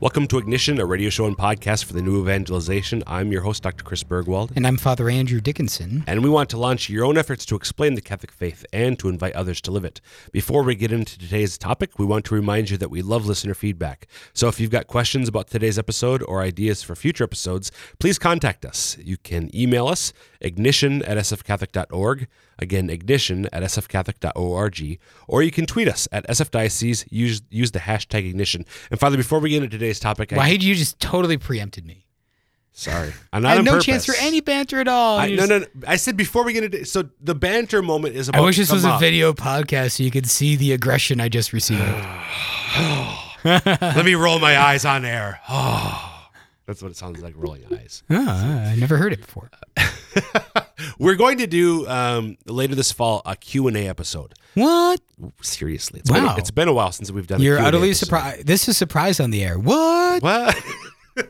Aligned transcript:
Welcome 0.00 0.28
to 0.28 0.38
Ignition, 0.38 0.80
a 0.80 0.86
radio 0.86 1.10
show 1.10 1.26
and 1.26 1.36
podcast 1.36 1.84
for 1.84 1.92
the 1.92 2.00
new 2.00 2.22
evangelization. 2.22 3.02
I'm 3.06 3.30
your 3.30 3.42
host, 3.42 3.62
Dr. 3.62 3.84
Chris 3.84 4.02
Burgwald. 4.02 4.50
And 4.56 4.66
I'm 4.66 4.78
Father 4.78 5.10
Andrew 5.10 5.42
Dickinson. 5.42 6.04
And 6.06 6.24
we 6.24 6.30
want 6.30 6.48
to 6.50 6.56
launch 6.56 6.88
your 6.88 7.04
own 7.04 7.18
efforts 7.18 7.44
to 7.44 7.54
explain 7.54 7.96
the 7.96 8.00
Catholic 8.00 8.32
faith 8.32 8.64
and 8.72 8.98
to 8.98 9.10
invite 9.10 9.34
others 9.34 9.60
to 9.60 9.70
live 9.70 9.84
it. 9.84 10.00
Before 10.32 10.62
we 10.62 10.74
get 10.74 10.90
into 10.90 11.18
today's 11.18 11.58
topic, 11.58 11.98
we 11.98 12.06
want 12.06 12.24
to 12.24 12.34
remind 12.34 12.70
you 12.70 12.78
that 12.78 12.90
we 12.90 13.02
love 13.02 13.26
listener 13.26 13.52
feedback. 13.52 14.06
So 14.32 14.48
if 14.48 14.58
you've 14.58 14.70
got 14.70 14.86
questions 14.86 15.28
about 15.28 15.48
today's 15.48 15.78
episode 15.78 16.22
or 16.22 16.40
ideas 16.40 16.82
for 16.82 16.96
future 16.96 17.24
episodes, 17.24 17.70
please 17.98 18.18
contact 18.18 18.64
us. 18.64 18.96
You 19.02 19.18
can 19.18 19.54
email 19.54 19.86
us, 19.86 20.14
ignition 20.40 21.02
at 21.02 21.18
sfcatholic.org. 21.18 22.26
Again, 22.58 22.90
ignition 22.90 23.46
at 23.52 23.62
sfcatholic.org. 23.62 24.98
Or 25.28 25.42
you 25.42 25.50
can 25.50 25.66
tweet 25.66 25.88
us 25.88 26.08
at 26.12 26.26
sfdiocese. 26.28 27.06
Use, 27.10 27.42
use 27.50 27.70
the 27.70 27.80
hashtag 27.80 28.28
ignition. 28.28 28.64
And 28.90 28.98
Father, 29.00 29.16
before 29.16 29.38
we 29.38 29.50
get 29.50 29.62
into 29.62 29.76
today's 29.76 30.00
topic, 30.00 30.32
Why 30.32 30.46
I, 30.46 30.50
did 30.50 30.64
you 30.64 30.74
just 30.74 31.00
totally 31.00 31.36
preempted 31.36 31.84
me? 31.86 32.06
sorry. 32.72 33.12
I'm 33.32 33.44
I 33.44 33.56
had 33.56 33.64
no 33.64 33.72
purpose. 33.72 33.84
chance 33.84 34.06
for 34.06 34.14
any 34.20 34.40
banter 34.40 34.80
at 34.80 34.88
all. 34.88 35.18
I, 35.18 35.28
no, 35.30 35.44
no, 35.44 35.58
no. 35.58 35.66
I 35.86 35.96
said 35.96 36.16
before 36.16 36.44
we 36.44 36.52
get 36.54 36.64
into 36.64 36.84
so 36.86 37.10
the 37.20 37.34
banter 37.34 37.82
moment 37.82 38.16
is 38.16 38.28
about. 38.28 38.40
I 38.40 38.44
wish 38.44 38.56
this 38.56 38.72
was 38.72 38.82
come 38.82 38.96
a 38.96 38.98
video 38.98 39.32
podcast 39.32 39.92
so 39.98 40.02
you 40.02 40.10
could 40.10 40.26
see 40.28 40.56
the 40.56 40.72
aggression 40.72 41.20
I 41.20 41.28
just 41.28 41.52
received. 41.52 41.80
Let 43.44 44.04
me 44.04 44.14
roll 44.14 44.38
my 44.38 44.58
eyes 44.58 44.84
on 44.84 45.04
air. 45.04 45.40
Oh, 45.48 46.09
that's 46.70 46.82
what 46.82 46.92
it 46.92 46.96
sounds 46.96 47.20
like 47.20 47.34
rolling 47.36 47.64
eyes. 47.72 48.04
oh, 48.10 48.28
I 48.28 48.76
never 48.76 48.96
heard 48.96 49.12
it 49.12 49.20
before. 49.20 49.50
We're 50.98 51.16
going 51.16 51.38
to 51.38 51.46
do 51.48 51.86
um, 51.88 52.38
later 52.46 52.74
this 52.76 52.92
fall 52.92 53.22
a 53.26 53.34
Q 53.34 53.66
and 53.68 53.76
A 53.76 53.88
episode. 53.88 54.34
What? 54.54 55.00
Seriously, 55.42 56.00
it's 56.00 56.10
been, 56.10 56.24
Wow. 56.24 56.36
it's 56.38 56.50
been 56.50 56.68
a 56.68 56.72
while 56.72 56.92
since 56.92 57.10
we've 57.10 57.26
done. 57.26 57.40
You're 57.40 57.56
Q&A 57.56 57.68
utterly 57.68 57.92
surprised. 57.94 58.46
This 58.46 58.68
is 58.68 58.76
surprise 58.76 59.18
on 59.20 59.30
the 59.30 59.42
air. 59.44 59.58
What? 59.58 60.22
What? 60.22 60.56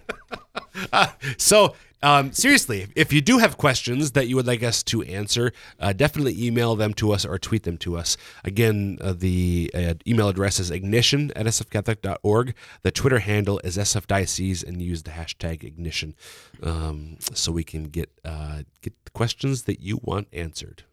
Uh, 0.92 1.08
so, 1.36 1.74
um, 2.02 2.32
seriously, 2.32 2.86
if 2.96 3.12
you 3.12 3.20
do 3.20 3.38
have 3.38 3.56
questions 3.58 4.12
that 4.12 4.26
you 4.28 4.36
would 4.36 4.46
like 4.46 4.62
us 4.62 4.82
to 4.84 5.02
answer, 5.02 5.52
uh, 5.78 5.92
definitely 5.92 6.42
email 6.42 6.74
them 6.76 6.94
to 6.94 7.12
us 7.12 7.26
or 7.26 7.38
tweet 7.38 7.64
them 7.64 7.76
to 7.78 7.96
us. 7.96 8.16
Again, 8.44 8.98
uh, 9.00 9.12
the 9.12 9.70
uh, 9.74 9.94
email 10.06 10.28
address 10.28 10.58
is 10.58 10.70
ignition 10.70 11.30
at 11.36 11.46
sfcatholic.org. 11.46 12.54
The 12.82 12.90
Twitter 12.90 13.18
handle 13.18 13.60
is 13.64 13.76
sfdiocese 13.76 14.66
and 14.66 14.80
use 14.80 15.02
the 15.02 15.10
hashtag 15.10 15.62
ignition 15.62 16.14
um, 16.62 17.16
so 17.34 17.52
we 17.52 17.64
can 17.64 17.84
get, 17.84 18.10
uh, 18.24 18.62
get 18.80 18.94
the 19.04 19.10
questions 19.10 19.64
that 19.64 19.80
you 19.80 20.00
want 20.02 20.28
answered 20.32 20.84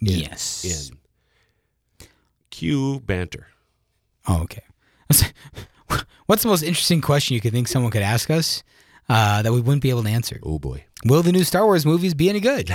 Yes. 0.00 0.64
in. 0.90 2.08
Cue 2.50 3.00
banter. 3.00 3.48
Oh, 4.26 4.42
okay. 4.42 4.62
What's 6.26 6.42
the 6.42 6.48
most 6.48 6.62
interesting 6.62 7.00
question 7.00 7.34
you 7.34 7.40
could 7.40 7.52
think 7.52 7.68
someone 7.68 7.90
could 7.92 8.02
ask 8.02 8.30
us 8.30 8.62
uh, 9.08 9.42
that 9.42 9.52
we 9.52 9.60
wouldn't 9.60 9.82
be 9.82 9.90
able 9.90 10.02
to 10.02 10.08
answer? 10.10 10.38
Oh 10.42 10.58
boy. 10.58 10.84
Will 11.04 11.22
the 11.22 11.32
new 11.32 11.44
Star 11.44 11.64
Wars 11.64 11.86
movies 11.86 12.14
be 12.14 12.28
any 12.28 12.40
good? 12.40 12.70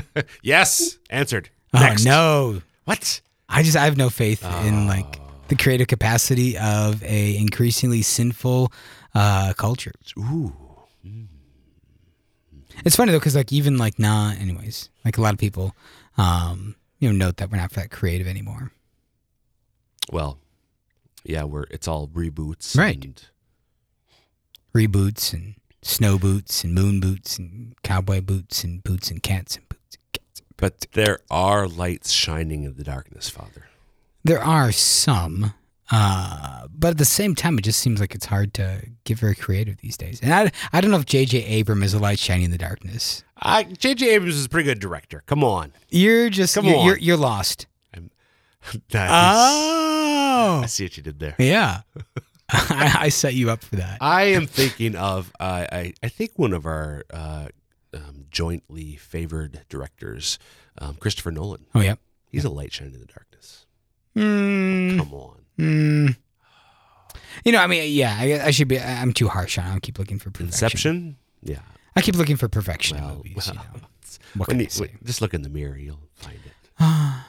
Yes, 0.42 0.98
answered. 1.10 1.48
Oh 1.74 1.80
Next. 1.80 2.04
no! 2.04 2.62
What? 2.84 3.20
I 3.48 3.62
just 3.62 3.76
I 3.76 3.84
have 3.84 3.96
no 3.96 4.10
faith 4.10 4.44
in 4.64 4.86
like 4.86 5.20
Oh. 5.20 5.30
the 5.48 5.56
creative 5.56 5.86
capacity 5.86 6.58
of 6.58 7.02
a 7.02 7.36
increasingly 7.36 8.02
sinful 8.02 8.72
uh, 9.14 9.52
culture. 9.56 9.92
Ooh. 10.18 10.52
It's 12.84 12.96
funny 12.96 13.12
though 13.12 13.18
because 13.18 13.34
like 13.36 13.52
even 13.52 13.76
like 13.78 13.98
nah, 13.98 14.32
anyways, 14.38 14.88
like 15.04 15.18
a 15.18 15.20
lot 15.20 15.32
of 15.32 15.38
people, 15.38 15.74
um, 16.16 16.76
you 17.00 17.10
know, 17.12 17.26
note 17.26 17.36
that 17.38 17.50
we're 17.50 17.58
not 17.58 17.70
that 17.72 17.90
creative 17.90 18.26
anymore. 18.26 18.70
Well, 20.12 20.38
yeah, 21.24 21.44
we're 21.44 21.64
it's 21.70 21.88
all 21.88 22.08
reboots, 22.08 22.76
Right. 22.76 23.02
and- 23.04 23.22
Reboots 24.74 25.32
and 25.32 25.54
snow 25.82 26.18
boots 26.18 26.64
and 26.64 26.74
moon 26.74 27.00
boots 27.00 27.38
and 27.38 27.74
cowboy 27.82 28.20
boots 28.20 28.64
and 28.64 28.82
boots 28.82 29.10
and 29.10 29.22
cats 29.22 29.56
and 29.56 29.68
boots 29.68 29.96
and 29.96 30.12
cats. 30.12 30.42
but 30.56 30.86
there 30.92 31.18
are 31.30 31.66
lights 31.68 32.10
shining 32.10 32.64
in 32.64 32.74
the 32.76 32.84
darkness, 32.84 33.28
Father. 33.28 33.64
There 34.24 34.42
are 34.42 34.72
some, 34.72 35.54
uh, 35.90 36.66
but 36.74 36.88
at 36.90 36.98
the 36.98 37.04
same 37.04 37.34
time, 37.34 37.56
it 37.58 37.62
just 37.62 37.78
seems 37.78 38.00
like 38.00 38.14
it's 38.14 38.26
hard 38.26 38.52
to 38.54 38.82
get 39.04 39.18
very 39.18 39.34
creative 39.36 39.78
these 39.78 39.96
days. 39.96 40.20
And 40.20 40.34
I, 40.34 40.50
I 40.72 40.80
don't 40.80 40.90
know 40.90 40.98
if 40.98 41.06
J.J. 41.06 41.44
Abrams 41.44 41.86
is 41.86 41.94
a 41.94 41.98
light 41.98 42.18
shining 42.18 42.46
in 42.46 42.50
the 42.50 42.58
darkness. 42.58 43.22
I, 43.38 43.62
J.J. 43.62 44.10
Abrams 44.10 44.34
is 44.36 44.44
a 44.44 44.48
pretty 44.48 44.66
good 44.66 44.80
director. 44.80 45.22
Come 45.26 45.42
on, 45.44 45.72
You're 45.88 46.28
just 46.28 46.54
Come 46.56 46.66
you're, 46.66 46.76
on. 46.76 46.86
You're, 46.86 46.98
you're 46.98 47.16
lost. 47.16 47.66
Nice. 48.92 49.70
Oh, 50.40 50.60
I 50.62 50.66
see 50.66 50.84
what 50.84 50.96
you 50.96 51.02
did 51.02 51.18
there. 51.18 51.34
yeah. 51.38 51.80
I, 52.50 52.96
I 53.00 53.08
set 53.10 53.34
you 53.34 53.50
up 53.50 53.62
for 53.62 53.76
that. 53.76 53.98
I 54.00 54.24
am 54.24 54.46
thinking 54.46 54.94
of 54.96 55.32
uh, 55.40 55.66
I 55.70 55.92
I 56.02 56.08
think 56.08 56.32
one 56.36 56.52
of 56.52 56.66
our 56.66 57.04
uh, 57.12 57.48
um, 57.94 58.24
jointly 58.30 58.96
favored 58.96 59.64
directors, 59.68 60.38
um, 60.78 60.94
Christopher 60.96 61.30
Nolan. 61.30 61.66
Oh 61.74 61.80
yeah. 61.80 61.94
He's 62.30 62.44
a 62.44 62.50
light 62.50 62.72
shining 62.72 62.94
in 62.94 63.00
the 63.00 63.06
darkness. 63.06 63.66
Mm, 64.16 64.98
Come 64.98 65.14
on. 65.14 65.36
mm. 65.58 66.16
You 67.44 67.52
know, 67.52 67.58
I 67.60 67.66
mean, 67.66 67.90
yeah. 67.92 68.16
I, 68.18 68.46
I 68.46 68.50
should 68.50 68.68
be. 68.68 68.78
I'm 68.78 69.12
too 69.12 69.28
harsh 69.28 69.56
on. 69.58 69.64
I 69.66 69.78
keep 69.78 69.98
looking 69.98 70.18
for 70.18 70.30
perfection. 70.30 70.46
Inception. 70.66 71.16
Yeah. 71.42 71.60
I 71.96 72.02
keep 72.02 72.16
looking 72.16 72.36
for 72.36 72.48
perfection 72.48 72.96
in 72.98 73.04
Well, 73.04 73.22
you 73.24 73.34
know. 73.36 73.60
What 74.34 74.48
can 74.48 74.58
you- 74.60 74.66
I 74.66 74.68
say? 74.68 74.92
just 75.04 75.20
look 75.22 75.34
in 75.34 75.42
the 75.42 75.48
mirror, 75.48 75.76
you'll 75.76 76.00
find 76.14 76.38
it. 76.44 76.52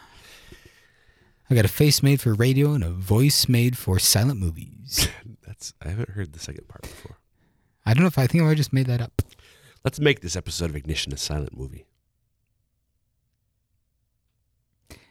I 1.49 1.55
got 1.55 1.65
a 1.65 1.69
face 1.69 2.03
made 2.03 2.21
for 2.21 2.33
radio 2.33 2.73
and 2.73 2.83
a 2.83 2.89
voice 2.89 3.49
made 3.49 3.77
for 3.77 3.97
silent 3.97 4.39
movies. 4.39 5.09
That's 5.47 5.73
I 5.83 5.89
haven't 5.89 6.09
heard 6.11 6.33
the 6.33 6.39
second 6.39 6.67
part 6.67 6.83
before. 6.83 7.17
I 7.85 7.93
don't 7.93 8.03
know 8.03 8.07
if 8.07 8.19
I 8.19 8.27
think 8.27 8.43
I 8.43 8.53
just 8.53 8.71
made 8.71 8.85
that 8.85 9.01
up. 9.01 9.21
Let's 9.83 9.99
make 9.99 10.21
this 10.21 10.35
episode 10.35 10.69
of 10.69 10.75
Ignition 10.75 11.11
a 11.11 11.17
silent 11.17 11.57
movie. 11.57 11.85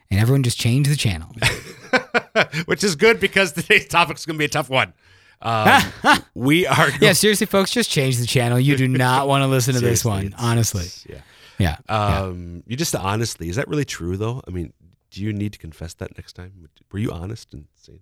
And 0.09 0.19
everyone 0.19 0.43
just 0.43 0.59
change 0.59 0.87
the 0.87 0.95
channel. 0.95 1.35
Which 2.65 2.83
is 2.83 2.95
good 2.95 3.19
because 3.19 3.51
today's 3.51 3.87
topic 3.87 4.17
is 4.17 4.25
going 4.25 4.35
to 4.35 4.39
be 4.39 4.45
a 4.45 4.49
tough 4.49 4.69
one. 4.69 4.93
Um, 5.41 5.81
we 6.35 6.65
are 6.65 6.89
yeah, 7.01 7.13
seriously, 7.13 7.47
folks, 7.47 7.71
just 7.71 7.89
change 7.89 8.17
the 8.17 8.25
channel. 8.25 8.59
You 8.59 8.77
do 8.77 8.87
not 8.87 9.27
want 9.27 9.41
to 9.43 9.47
listen 9.47 9.73
to 9.73 9.79
this 9.79 10.05
one, 10.05 10.33
honestly. 10.37 10.85
Yeah. 11.07 11.21
Yeah. 11.59 11.77
yeah. 11.89 12.21
Um, 12.21 12.63
You 12.65 12.77
just 12.77 12.95
honestly, 12.95 13.49
is 13.49 13.57
that 13.57 13.67
really 13.67 13.85
true 13.85 14.17
though? 14.17 14.41
I 14.47 14.51
mean, 14.51 14.73
do 15.11 15.21
you 15.23 15.33
need 15.33 15.53
to 15.53 15.59
confess 15.59 15.93
that 15.95 16.17
next 16.17 16.33
time? 16.33 16.67
Were 16.91 16.99
you 16.99 17.11
honest 17.11 17.53
and 17.53 17.65
saying? 17.75 17.99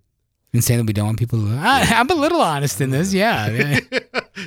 And 0.52 0.64
saying 0.64 0.78
that 0.80 0.86
we 0.86 0.92
don't 0.94 1.06
want 1.06 1.18
people 1.18 1.38
to. 1.40 1.56
I, 1.60 1.82
I'm 1.96 2.08
a 2.08 2.14
little 2.14 2.40
honest 2.40 2.80
in 2.80 2.90
this. 2.90 3.12
Yeah. 3.18 3.78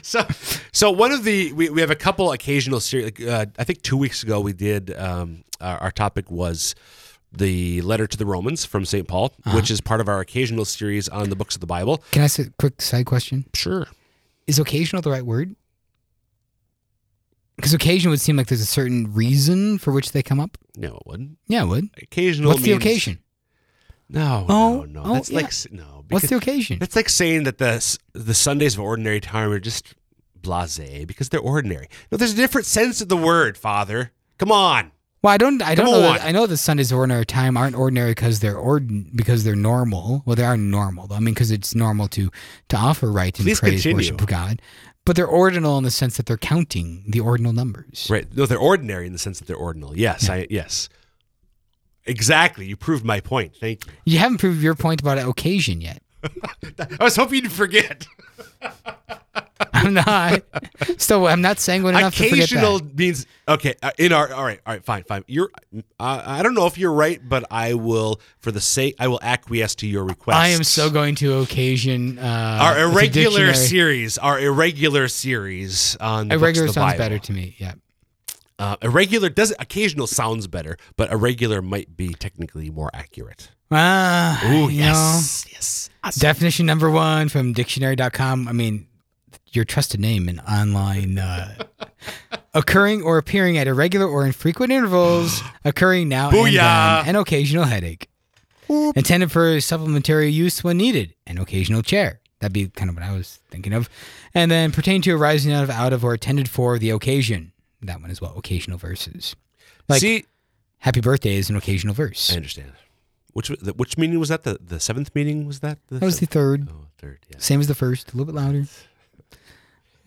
so, 0.02 0.26
so 0.72 0.90
one 0.92 1.12
of 1.12 1.24
the 1.24 1.54
we, 1.54 1.70
we 1.70 1.82
have 1.82 1.92
a 1.92 1.96
couple 1.96 2.32
occasional 2.32 2.80
series. 2.80 3.12
Uh, 3.26 3.46
I 3.60 3.64
think 3.64 3.82
two 3.84 3.98
weeks 3.98 4.24
ago 4.24 4.40
we 4.40 4.54
did. 4.54 4.96
Um, 4.98 5.44
our, 5.60 5.78
our 5.78 5.92
topic 5.92 6.32
was 6.32 6.74
the 7.32 7.82
letter 7.82 8.08
to 8.08 8.18
the 8.18 8.26
Romans 8.26 8.66
from 8.66 8.84
Saint 8.84 9.08
Paul, 9.08 9.32
Uh-huh. 9.46 9.56
which 9.56 9.70
is 9.70 9.80
part 9.80 10.02
of 10.02 10.08
our 10.10 10.20
occasional 10.20 10.66
series 10.66 11.08
on 11.08 11.30
the 11.30 11.36
books 11.36 11.56
of 11.56 11.62
the 11.62 11.68
Bible. 11.68 12.04
Can 12.12 12.24
I 12.24 12.28
say 12.28 12.44
a 12.44 12.50
quick 12.58 12.82
side 12.82 13.06
question? 13.06 13.46
Sure. 13.54 13.86
Is 14.48 14.58
occasional 14.60 15.02
the 15.04 15.12
right 15.12 15.26
word? 15.26 15.56
Because 17.62 17.74
occasion 17.76 18.10
would 18.10 18.20
seem 18.20 18.36
like 18.38 18.48
there's 18.48 18.60
a 18.62 18.66
certain 18.66 19.14
reason 19.14 19.78
for 19.78 19.92
which 19.92 20.12
they 20.12 20.24
come 20.24 20.40
up. 20.40 20.58
No, 20.76 20.96
it 20.96 21.04
wouldn't. 21.06 21.38
Yeah, 21.48 21.62
it 21.64 21.68
would. 21.68 21.90
Occasional. 22.02 22.50
What's 22.50 22.64
the 22.64 22.72
means- 22.72 22.82
occasion? 22.84 23.20
No, 24.10 24.46
Oh, 24.50 24.74
no, 24.84 24.86
no. 24.86 25.02
oh, 25.06 25.14
That's 25.14 25.30
yeah. 25.30 25.40
like 25.42 25.54
no. 25.72 26.04
What's 26.10 26.24
because 26.26 26.30
the 26.32 26.36
occasion? 26.38 26.80
That's 26.80 26.96
like 26.98 27.08
saying 27.08 27.44
that 27.44 27.60
the 27.60 27.98
the 28.14 28.34
Sundays 28.34 28.74
of 28.74 28.82
ordinary 28.82 29.22
time 29.22 29.52
are 29.52 29.60
just 29.60 29.94
blasé 30.42 31.08
because 31.08 31.30
they're 31.30 31.40
ordinary. 31.40 31.88
No, 32.12 32.18
there's 32.18 32.34
a 32.34 32.36
different 32.36 32.68
sense 32.68 33.00
of 33.00 33.08
the 33.08 33.16
word, 33.16 33.58
Father. 33.58 34.12
Come 34.38 34.52
on. 34.52 34.92
Well, 35.24 35.32
I 35.34 35.38
don't. 35.38 35.62
I 35.62 35.76
don't 35.76 35.86
Come 35.86 36.02
know. 36.02 36.08
on. 36.10 36.16
That, 36.18 36.26
I 36.26 36.32
know 36.32 36.48
the 36.48 36.58
Sundays 36.58 36.92
of 36.92 36.98
ordinary 36.98 37.26
time 37.26 37.56
aren't 37.56 37.76
ordinary 37.76 38.12
because 38.12 38.40
they're 38.42 38.58
ord 38.58 39.16
because 39.16 39.44
they're 39.44 39.56
normal. 39.56 40.24
Well, 40.26 40.36
they 40.36 40.44
are 40.44 40.58
normal. 40.58 41.08
Though. 41.08 41.16
I 41.16 41.20
mean, 41.20 41.34
because 41.36 41.52
it's 41.52 41.74
normal 41.76 42.08
to 42.10 42.32
to 42.70 42.76
offer 42.76 43.10
right 43.12 43.38
and 43.38 43.46
Please 43.46 43.60
praise 43.60 43.84
continue. 43.84 43.98
worship 43.98 44.20
of 44.20 44.28
God. 44.28 44.62
But 45.12 45.18
they're 45.18 45.28
ordinal 45.28 45.78
in 45.78 45.84
the 45.84 45.92
sense 45.92 46.16
that 46.16 46.26
they're 46.26 46.38
counting 46.38 47.04
the 47.06 47.20
ordinal 47.20 47.52
numbers. 47.52 48.08
Right. 48.10 48.34
No, 48.34 48.46
they're 48.46 48.58
ordinary 48.58 49.08
in 49.08 49.12
the 49.12 49.20
sense 49.20 49.40
that 49.40 49.46
they're 49.46 49.58
ordinal. 49.58 49.94
Yes, 49.98 50.30
I 50.30 50.48
yes. 50.50 50.88
Exactly. 52.06 52.66
You 52.66 52.78
proved 52.78 53.04
my 53.04 53.20
point. 53.20 53.54
Thank 53.60 53.86
you. 53.86 53.92
You 54.06 54.20
haven't 54.20 54.38
proved 54.38 54.64
your 54.64 54.74
point 54.74 55.02
about 55.02 55.18
occasion 55.18 55.82
yet. 55.82 56.02
I 56.24 57.04
was 57.04 57.18
hoping 57.18 57.44
you'd 57.44 57.52
forget. 57.52 58.08
I'm 59.74 59.94
not. 59.94 60.44
Still, 60.98 61.28
I'm 61.28 61.42
not 61.42 61.60
sanguine 61.60 61.96
enough 61.96 62.16
to 62.16 62.28
Occasional 62.28 62.80
forget 62.80 62.98
means 62.98 63.26
okay. 63.48 63.76
Uh, 63.82 63.92
in 63.98 64.14
our 64.14 64.32
all 64.34 64.44
right, 64.44 64.60
all 64.66 64.74
right, 64.74 64.84
fine, 64.84 65.04
fine. 65.04 65.24
You're. 65.28 65.50
Uh, 66.00 66.22
I 66.26 66.44
don't 66.44 66.54
know 66.54 66.66
if 66.68 66.78
you're 66.78 66.94
right, 66.94 67.20
but 67.28 67.46
I 67.52 67.74
will, 67.76 68.20
for 68.40 68.52
the 68.52 68.62
sake, 68.62 68.96
I 69.00 69.08
will 69.08 69.20
acquiesce 69.22 69.76
to 69.76 69.88
your 69.88 70.04
request. 70.06 70.38
I 70.38 70.48
am 70.50 70.64
so 70.64 70.90
going 70.90 71.16
to 71.16 71.40
occasion 71.40 72.20
uh, 72.20 72.60
Our 72.62 72.80
irregular 72.82 73.48
dictionary. 73.48 73.54
series, 73.56 74.18
our 74.18 74.40
irregular 74.40 75.08
series 75.08 75.96
on 75.98 76.28
the 76.28 76.36
books 76.36 76.42
Irregular 76.44 76.68
of 76.68 76.74
the 76.74 76.74
sounds 76.82 76.94
Bible. 76.94 76.98
better 77.04 77.20
to 77.20 77.34
me. 77.34 77.56
Yeah. 77.58 77.74
Uh, 78.60 78.76
irregular 78.84 79.30
does 79.30 79.52
occasional 79.60 80.06
sounds 80.06 80.46
better, 80.48 80.78
but 80.96 81.12
irregular 81.12 81.64
might 81.64 81.98
be 81.98 82.14
technically 82.14 82.70
more 82.70 82.92
accurate. 82.94 83.50
Ah, 83.72 84.40
Ooh, 84.52 84.70
you 84.70 84.80
yes, 84.82 85.46
yes. 85.52 85.90
know, 86.04 86.12
definition 86.20 86.66
number 86.68 86.92
one 86.92 87.28
from 87.30 87.54
dictionary.com. 87.54 88.48
I 88.48 88.52
mean, 88.52 88.88
your 89.52 89.66
trusted 89.66 90.00
name 90.00 90.28
in 90.30 90.40
online 90.42 91.18
uh, 91.18 91.56
occurring 92.54 93.02
or 93.02 93.18
appearing 93.18 93.58
at 93.58 93.68
irregular 93.68 94.08
or 94.08 94.26
infrequent 94.26 94.72
intervals, 94.72 95.42
occurring 95.66 96.10
now 96.10 96.30
and 96.30 96.56
then, 96.56 97.10
an 97.10 97.16
occasional 97.16 97.66
headache. 97.66 98.08
Intended 98.96 99.32
for 99.32 99.60
supplementary 99.60 100.30
use 100.30 100.64
when 100.64 100.78
needed, 100.78 101.14
an 101.28 101.38
occasional 101.38 101.82
chair. 101.82 102.22
That'd 102.40 102.54
be 102.54 102.70
kind 102.70 102.90
of 102.90 102.96
what 102.96 103.04
I 103.04 103.12
was 103.12 103.40
thinking 103.50 103.74
of. 103.74 103.90
And 104.34 104.50
then 104.50 104.72
pertain 104.72 105.02
to 105.04 105.12
arising 105.12 105.52
out 105.52 105.64
of, 105.64 105.70
out 105.70 105.92
of 105.92 106.06
or 106.06 106.14
intended 106.14 106.50
for 106.50 106.80
the 106.80 106.90
occasion. 106.92 107.52
That 107.82 108.00
one 108.02 108.10
as 108.10 108.22
well, 108.22 108.34
occasional 108.38 108.78
verses. 108.78 109.36
Like 109.90 110.00
See, 110.00 110.24
happy 110.80 111.02
birthday 111.02 111.36
is 111.36 111.50
an 111.50 111.58
occasional 111.58 111.94
verse. 111.94 112.32
I 112.32 112.38
understand. 112.38 112.72
Which 113.34 113.50
the- 113.50 113.74
which 113.74 113.98
meeting 113.98 114.20
was 114.20 114.30
that? 114.30 114.44
The 114.44 114.58
the 114.66 114.80
seventh 114.80 115.14
meeting 115.14 115.46
was 115.46 115.60
that? 115.60 115.80
The 115.88 115.96
That 116.00 116.06
was 116.06 116.20
the 116.20 116.26
third. 116.26 116.68
oh, 116.72 116.88
third. 116.98 117.20
Yeah. 117.30 117.38
Same 117.40 117.60
as 117.60 117.68
the 117.68 117.76
first, 117.76 118.14
a 118.14 118.18
little 118.18 118.32
bit 118.32 118.40
louder. 118.42 118.66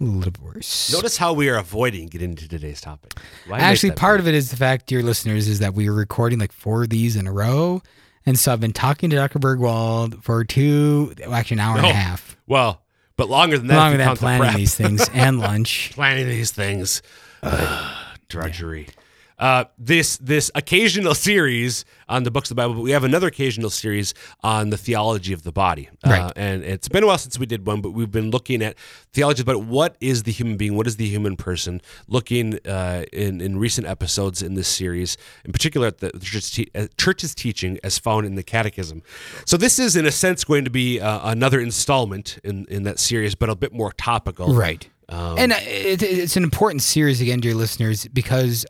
A 0.04 0.10
little 0.10 0.44
worse. 0.44 0.92
Notice 0.92 1.16
how 1.16 1.32
we 1.32 1.48
are 1.48 1.56
avoiding 1.56 2.08
getting 2.08 2.30
into 2.30 2.48
today's 2.48 2.80
topic. 2.80 3.12
Why 3.46 3.58
Actually, 3.58 3.92
part 3.92 4.20
of 4.20 4.28
it 4.28 4.34
is 4.34 4.50
the 4.50 4.56
fact, 4.56 4.86
dear 4.86 5.02
listeners, 5.02 5.48
is 5.48 5.58
that 5.60 5.74
we 5.74 5.88
were 5.88 5.96
recording 5.96 6.38
like 6.38 6.52
four 6.52 6.82
of 6.84 6.90
these 6.90 7.16
in 7.16 7.26
a 7.26 7.32
row. 7.32 7.82
And 8.26 8.38
so 8.38 8.52
I've 8.52 8.60
been 8.60 8.72
talking 8.72 9.10
to 9.10 9.16
Dr. 9.16 9.38
Burgwald 9.38 10.22
for 10.22 10.44
two, 10.44 11.14
well, 11.20 11.34
actually 11.34 11.56
an 11.56 11.60
hour 11.60 11.76
and 11.76 11.86
Oh, 11.86 11.90
a 11.90 11.92
half. 11.92 12.36
well, 12.46 12.82
but 13.16 13.28
longer 13.28 13.58
than 13.58 13.66
that. 13.68 13.76
Longer 13.76 13.98
than 13.98 14.06
count 14.06 14.18
the 14.18 14.24
planning 14.26 14.56
these 14.56 14.74
things 14.74 15.08
and 15.12 15.38
lunch. 15.40 15.92
planning 15.94 16.26
these 16.28 16.50
things. 16.50 17.02
drudgery. 18.28 18.88
Uh, 19.36 19.64
this 19.76 20.16
this 20.18 20.50
occasional 20.54 21.14
series 21.14 21.84
on 22.08 22.22
the 22.22 22.30
books 22.30 22.50
of 22.50 22.56
the 22.56 22.62
Bible, 22.62 22.74
but 22.74 22.82
we 22.82 22.92
have 22.92 23.02
another 23.02 23.26
occasional 23.26 23.68
series 23.70 24.14
on 24.42 24.70
the 24.70 24.76
theology 24.76 25.32
of 25.32 25.42
the 25.42 25.50
body. 25.50 25.88
Uh, 26.04 26.32
and 26.36 26.62
it's 26.62 26.88
been 26.88 27.02
a 27.02 27.06
while 27.06 27.18
since 27.18 27.36
we 27.38 27.46
did 27.46 27.66
one, 27.66 27.80
but 27.80 27.90
we've 27.90 28.12
been 28.12 28.30
looking 28.30 28.62
at 28.62 28.76
theology 29.12 29.42
about 29.42 29.64
what 29.64 29.96
is 30.00 30.22
the 30.22 30.30
human 30.30 30.56
being, 30.56 30.76
what 30.76 30.86
is 30.86 30.96
the 30.96 31.08
human 31.08 31.36
person, 31.36 31.80
looking 32.06 32.60
uh, 32.66 33.04
in 33.12 33.40
in 33.40 33.58
recent 33.58 33.86
episodes 33.88 34.40
in 34.40 34.54
this 34.54 34.68
series, 34.68 35.16
in 35.44 35.50
particular 35.50 35.88
at 35.88 35.98
the 35.98 36.12
church's, 36.12 36.50
te- 36.50 36.70
uh, 36.74 36.86
church's 36.96 37.34
teaching 37.34 37.78
as 37.82 37.98
found 37.98 38.26
in 38.26 38.36
the 38.36 38.42
Catechism. 38.44 39.02
So 39.46 39.56
this 39.56 39.78
is, 39.80 39.96
in 39.96 40.06
a 40.06 40.12
sense, 40.12 40.44
going 40.44 40.64
to 40.64 40.70
be 40.70 41.00
uh, 41.00 41.28
another 41.28 41.58
installment 41.60 42.38
in 42.44 42.66
in 42.66 42.84
that 42.84 43.00
series, 43.00 43.34
but 43.34 43.48
a 43.50 43.56
bit 43.56 43.72
more 43.72 43.92
topical. 43.92 44.54
Right. 44.54 44.88
Um, 45.08 45.38
and 45.38 45.52
uh, 45.52 45.58
it, 45.60 46.02
it's 46.02 46.36
an 46.36 46.44
important 46.44 46.82
series, 46.82 47.20
again, 47.20 47.40
dear 47.40 47.54
listeners, 47.54 48.06
because 48.08 48.64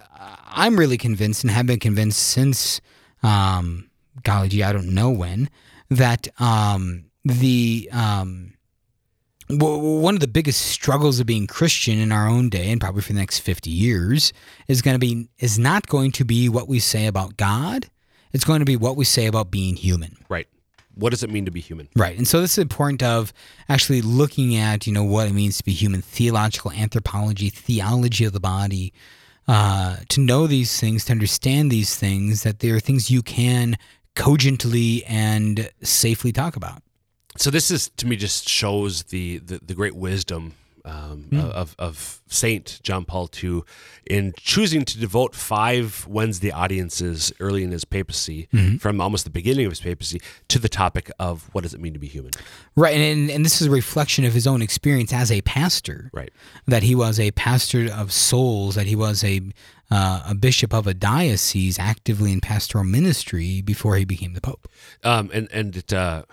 I'm 0.47 0.79
really 0.79 0.99
convinced 0.99 1.45
and 1.45 1.51
have 1.51 1.67
been 1.67 1.81
convinced 1.81 2.21
since, 2.21 2.81
um, 3.23 3.91
golly 4.23 4.49
gee, 4.49 4.63
I 4.63 4.73
don't 4.73 4.95
know 4.95 5.11
when, 5.11 5.49
that 5.91 6.29
um, 6.41 7.05
the. 7.25 7.89
Um, 7.93 8.55
w- 9.49 10.01
one 10.01 10.15
of 10.15 10.21
the 10.21 10.29
biggest 10.29 10.63
struggles 10.63 11.21
of 11.21 11.27
being 11.27 11.47
Christian 11.47 11.99
in 11.99 12.13
our 12.13 12.27
own 12.27 12.49
day, 12.49 12.71
and 12.71 12.81
probably 12.81 13.03
for 13.03 13.13
the 13.13 13.19
next 13.19 13.41
fifty 13.41 13.71
years, 13.71 14.33
is 14.69 14.83
going 14.83 14.95
to 14.95 14.99
be 14.99 15.29
is 15.39 15.59
not 15.59 15.87
going 15.87 16.13
to 16.13 16.25
be 16.25 16.49
what 16.49 16.69
we 16.69 16.79
say 16.79 17.07
about 17.07 17.37
God. 17.37 17.91
It's 18.33 18.45
going 18.45 18.61
to 18.61 18.65
be 18.65 18.77
what 18.77 18.97
we 18.97 19.05
say 19.05 19.27
about 19.27 19.51
being 19.51 19.77
human. 19.77 20.17
Right. 20.29 20.49
What 20.95 21.11
does 21.11 21.23
it 21.23 21.31
mean 21.31 21.45
to 21.45 21.51
be 21.51 21.61
human? 21.61 21.89
Right. 21.97 22.17
And 22.17 22.27
so 22.27 22.41
this 22.41 22.53
is 22.53 22.59
important 22.59 23.03
of 23.03 23.33
actually 23.69 24.03
looking 24.03 24.57
at, 24.57 24.87
you 24.87 24.93
know, 24.93 25.05
what 25.05 25.29
it 25.29 25.33
means 25.33 25.57
to 25.59 25.65
be 25.65 25.73
human, 25.73 26.03
theological 26.03 26.73
anthropology, 26.73 27.51
theology 27.51 28.25
of 28.25 28.33
the 28.33 28.41
body, 28.41 28.93
uh, 29.49 29.97
to 30.09 30.21
know 30.21 30.47
these 30.47 30.79
things, 30.79 31.05
to 31.07 31.13
understand 31.13 31.71
these 31.71 31.97
things, 31.97 32.43
that 32.43 32.61
there 32.61 32.75
are 32.77 32.81
things 32.81 33.11
you 33.11 33.23
can 33.23 33.77
cogently 34.15 35.05
and 35.07 35.71
safely 35.83 36.33
talk 36.33 36.57
about. 36.57 36.83
So 37.37 37.51
this 37.51 37.71
is 37.71 37.89
to 37.97 38.07
me 38.07 38.17
just 38.17 38.49
shows 38.49 39.05
the 39.05 39.39
the, 39.39 39.61
the 39.61 39.75
great 39.75 39.97
wisdom 39.97 40.55
um, 40.85 41.29
of 41.33 41.75
of 41.79 42.21
Saint 42.29 42.81
John 42.83 43.05
Paul 43.05 43.31
II 43.43 43.63
in 44.07 44.35
choosing 44.37 44.85
to 44.85 44.99
devote 44.99 45.35
five 45.35 46.07
Wednesday 46.07 46.51
audiences 46.51 47.33
early 47.41 47.63
in 47.65 47.71
his 47.71 47.85
papacy, 47.85 48.49
from 48.81 49.01
almost 49.01 49.25
the 49.25 49.31
beginning 49.31 49.67
of 49.67 49.73
his 49.73 49.81
papacy, 49.81 50.21
to 50.49 50.59
the 50.59 50.69
topic 50.69 51.11
of 51.19 51.49
what 51.53 51.63
does 51.63 51.75
it 51.75 51.81
mean 51.81 51.93
to 51.95 51.99
be 51.99 52.07
human. 52.07 52.33
Right. 52.77 52.95
And, 52.97 53.31
and 53.31 53.45
this 53.45 53.61
is 53.61 53.69
a 53.69 53.71
reflection 53.71 54.25
of 54.25 54.33
his 54.33 54.47
own 54.47 54.61
experience 54.63 55.13
as 55.13 55.31
a 55.33 55.41
pastor. 55.43 56.11
Right. 56.13 56.33
That 56.67 56.83
he 56.83 56.95
was 56.95 57.19
a 57.19 57.31
pastor 57.33 57.91
of 57.91 58.13
souls, 58.13 58.75
that 58.75 58.87
he 58.87 58.97
was 58.97 59.25
a, 59.25 59.41
uh, 59.91 60.23
a 60.29 60.35
bishop 60.35 60.75
of 60.75 60.87
a 60.87 60.95
diocese 60.95 61.79
actively 61.79 62.33
in 62.33 62.41
pastoral 62.41 62.85
ministry 62.85 63.63
before 63.63 63.97
he 63.97 64.05
became 64.05 64.35
the 64.35 64.41
Pope. 64.41 64.69
um, 65.03 65.31
and 65.33 65.49
and 65.53 65.77
it, 65.77 65.93
uh, 65.93 66.25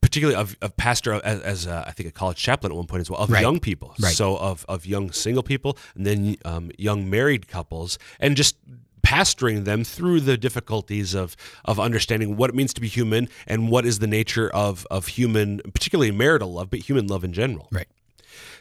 particularly 0.00 0.38
of, 0.40 0.56
of 0.62 0.76
pastor 0.76 1.14
as, 1.24 1.40
as 1.40 1.66
uh, 1.66 1.84
I 1.86 1.92
think 1.92 2.08
a 2.08 2.12
college 2.12 2.36
chaplain 2.38 2.72
at 2.72 2.76
one 2.76 2.86
point 2.86 3.00
as 3.02 3.10
well 3.10 3.20
of 3.20 3.30
Right. 3.30 3.42
young 3.42 3.60
people. 3.60 3.94
Right. 4.00 4.14
So 4.14 4.36
of 4.36 4.64
of 4.68 4.86
young 4.86 5.12
single 5.12 5.42
people 5.42 5.76
and 5.94 6.06
then 6.06 6.36
um, 6.44 6.70
young 6.78 7.08
married 7.10 7.48
couples 7.48 7.98
and 8.20 8.36
just 8.36 8.56
pastoring 9.02 9.64
them 9.64 9.84
through 9.84 10.20
the 10.20 10.36
difficulties 10.38 11.14
of 11.14 11.36
of 11.64 11.78
understanding 11.78 12.36
what 12.36 12.48
it 12.50 12.56
means 12.56 12.72
to 12.74 12.80
be 12.80 12.88
human 12.88 13.28
and 13.46 13.70
what 13.70 13.84
is 13.84 13.98
the 13.98 14.06
nature 14.06 14.48
of 14.50 14.86
of 14.90 15.08
human 15.08 15.60
particularly 15.74 16.10
marital 16.10 16.52
love 16.54 16.70
but 16.70 16.78
human 16.80 17.06
love 17.06 17.22
in 17.24 17.32
general 17.34 17.68
Right. 17.70 17.88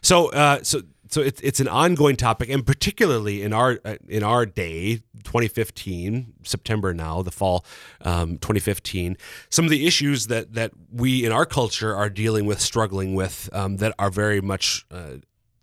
so, 0.01 0.31
uh, 0.33 0.59
so, 0.63 0.81
so 1.13 1.21
it's 1.21 1.39
it's 1.41 1.59
an 1.59 1.67
ongoing 1.67 2.15
topic, 2.15 2.49
and 2.49 2.65
particularly 2.65 3.43
in 3.43 3.53
our 3.53 3.79
uh, 3.85 3.97
in 4.07 4.23
our 4.23 4.47
day, 4.47 5.03
2015 5.23 6.33
September 6.43 6.91
now, 6.93 7.21
the 7.21 7.31
fall, 7.31 7.63
um, 8.01 8.39
2015. 8.39 9.17
Some 9.49 9.65
of 9.65 9.71
the 9.71 9.85
issues 9.85 10.27
that 10.27 10.53
that 10.53 10.71
we 10.91 11.23
in 11.23 11.31
our 11.31 11.45
culture 11.45 11.95
are 11.95 12.09
dealing 12.09 12.45
with, 12.45 12.59
struggling 12.59 13.13
with, 13.13 13.47
um, 13.53 13.77
that 13.77 13.93
are 13.99 14.09
very 14.09 14.41
much 14.41 14.87
uh, 14.89 15.17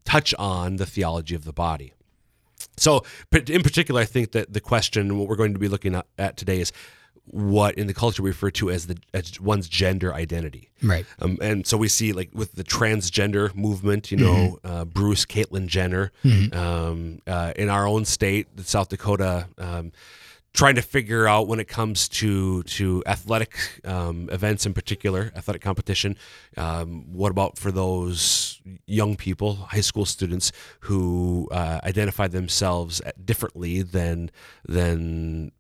touch 0.05 0.32
on 0.38 0.76
the 0.76 0.87
theology 0.87 1.35
of 1.35 1.44
the 1.44 1.53
body. 1.53 1.94
So, 2.76 3.05
in 3.32 3.62
particular, 3.62 4.00
I 4.00 4.05
think 4.05 4.32
that 4.32 4.53
the 4.53 4.61
question, 4.61 5.19
what 5.19 5.29
we're 5.29 5.37
going 5.37 5.53
to 5.53 5.58
be 5.58 5.69
looking 5.69 5.96
at, 5.96 6.06
at 6.17 6.37
today, 6.37 6.61
is 6.61 6.73
what 7.32 7.75
in 7.77 7.87
the 7.87 7.94
culture 7.94 8.23
we 8.23 8.31
refer 8.31 8.50
to 8.50 8.71
as 8.71 8.87
the 8.87 8.99
as 9.15 9.41
one's 9.41 9.69
gender 9.69 10.12
identity. 10.12 10.69
Right. 10.82 11.06
Um, 11.21 11.38
and 11.41 11.67
so 11.67 11.77
we 11.77 11.89
see 11.89 12.13
like 12.13 12.31
with 12.32 12.55
the 12.55 12.65
transgender 12.65 13.55
movement, 13.55 14.10
you 14.10 14.17
know, 14.17 14.58
uh, 14.65 14.84
Bruce, 14.84 15.25
Caitlyn 15.25 15.67
Jenner, 15.67 16.13
um, 16.53 17.20
uh, 17.27 17.53
in 17.56 17.69
our 17.69 17.87
own 17.87 18.05
state, 18.05 18.49
South 18.60 18.89
Dakota, 18.89 19.49
um, 19.58 19.93
trying 20.53 20.75
to 20.75 20.82
figure 20.82 21.29
out 21.29 21.46
when 21.46 21.60
it 21.60 21.69
comes 21.69 22.08
to 22.08 22.63
to 22.65 23.03
athletic 23.06 23.56
um, 23.84 24.29
events 24.32 24.67
in 24.67 24.75
particular, 24.75 25.31
athletic 25.37 25.63
competition. 25.63 26.17
Um, 26.56 27.13
what 27.13 27.31
about 27.31 27.58
for 27.58 27.70
those 27.70 28.60
young 28.87 29.17
people, 29.17 29.55
high 29.55 29.81
school 29.81 30.05
students 30.05 30.51
who 30.81 31.49
uh, 31.53 31.81
identify 31.84 32.27
themselves 32.27 33.01
differently 33.25 33.82
than 33.82 34.31
than 34.67 35.53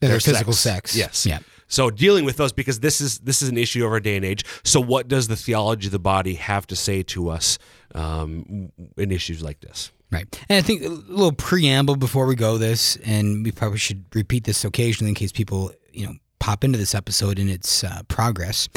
Their 0.00 0.20
physical 0.20 0.52
sex. 0.52 0.94
Yes. 0.94 1.26
Yeah. 1.26 1.38
So 1.68 1.90
dealing 1.90 2.24
with 2.24 2.36
those 2.36 2.52
because 2.52 2.80
this 2.80 3.00
is 3.00 3.18
this 3.20 3.42
is 3.42 3.48
an 3.48 3.58
issue 3.58 3.84
of 3.84 3.92
our 3.92 4.00
day 4.00 4.16
and 4.16 4.24
age. 4.24 4.44
So 4.62 4.80
what 4.80 5.08
does 5.08 5.28
the 5.28 5.36
theology 5.36 5.86
of 5.86 5.92
the 5.92 5.98
body 5.98 6.34
have 6.34 6.66
to 6.68 6.76
say 6.76 7.02
to 7.04 7.28
us 7.30 7.58
um, 7.94 8.70
in 8.96 9.10
issues 9.10 9.42
like 9.42 9.60
this? 9.60 9.90
Right. 10.12 10.26
And 10.48 10.58
I 10.58 10.62
think 10.62 10.82
a 10.84 10.88
little 10.88 11.32
preamble 11.32 11.96
before 11.96 12.26
we 12.26 12.36
go 12.36 12.58
this, 12.58 12.96
and 13.04 13.44
we 13.44 13.50
probably 13.50 13.78
should 13.78 14.04
repeat 14.14 14.44
this 14.44 14.64
occasionally 14.64 15.08
in 15.08 15.16
case 15.16 15.32
people, 15.32 15.72
you 15.92 16.06
know, 16.06 16.14
pop 16.38 16.62
into 16.62 16.78
this 16.78 16.94
episode 16.94 17.40
in 17.40 17.48
its 17.48 17.82
uh, 17.82 18.02
progress. 18.06 18.68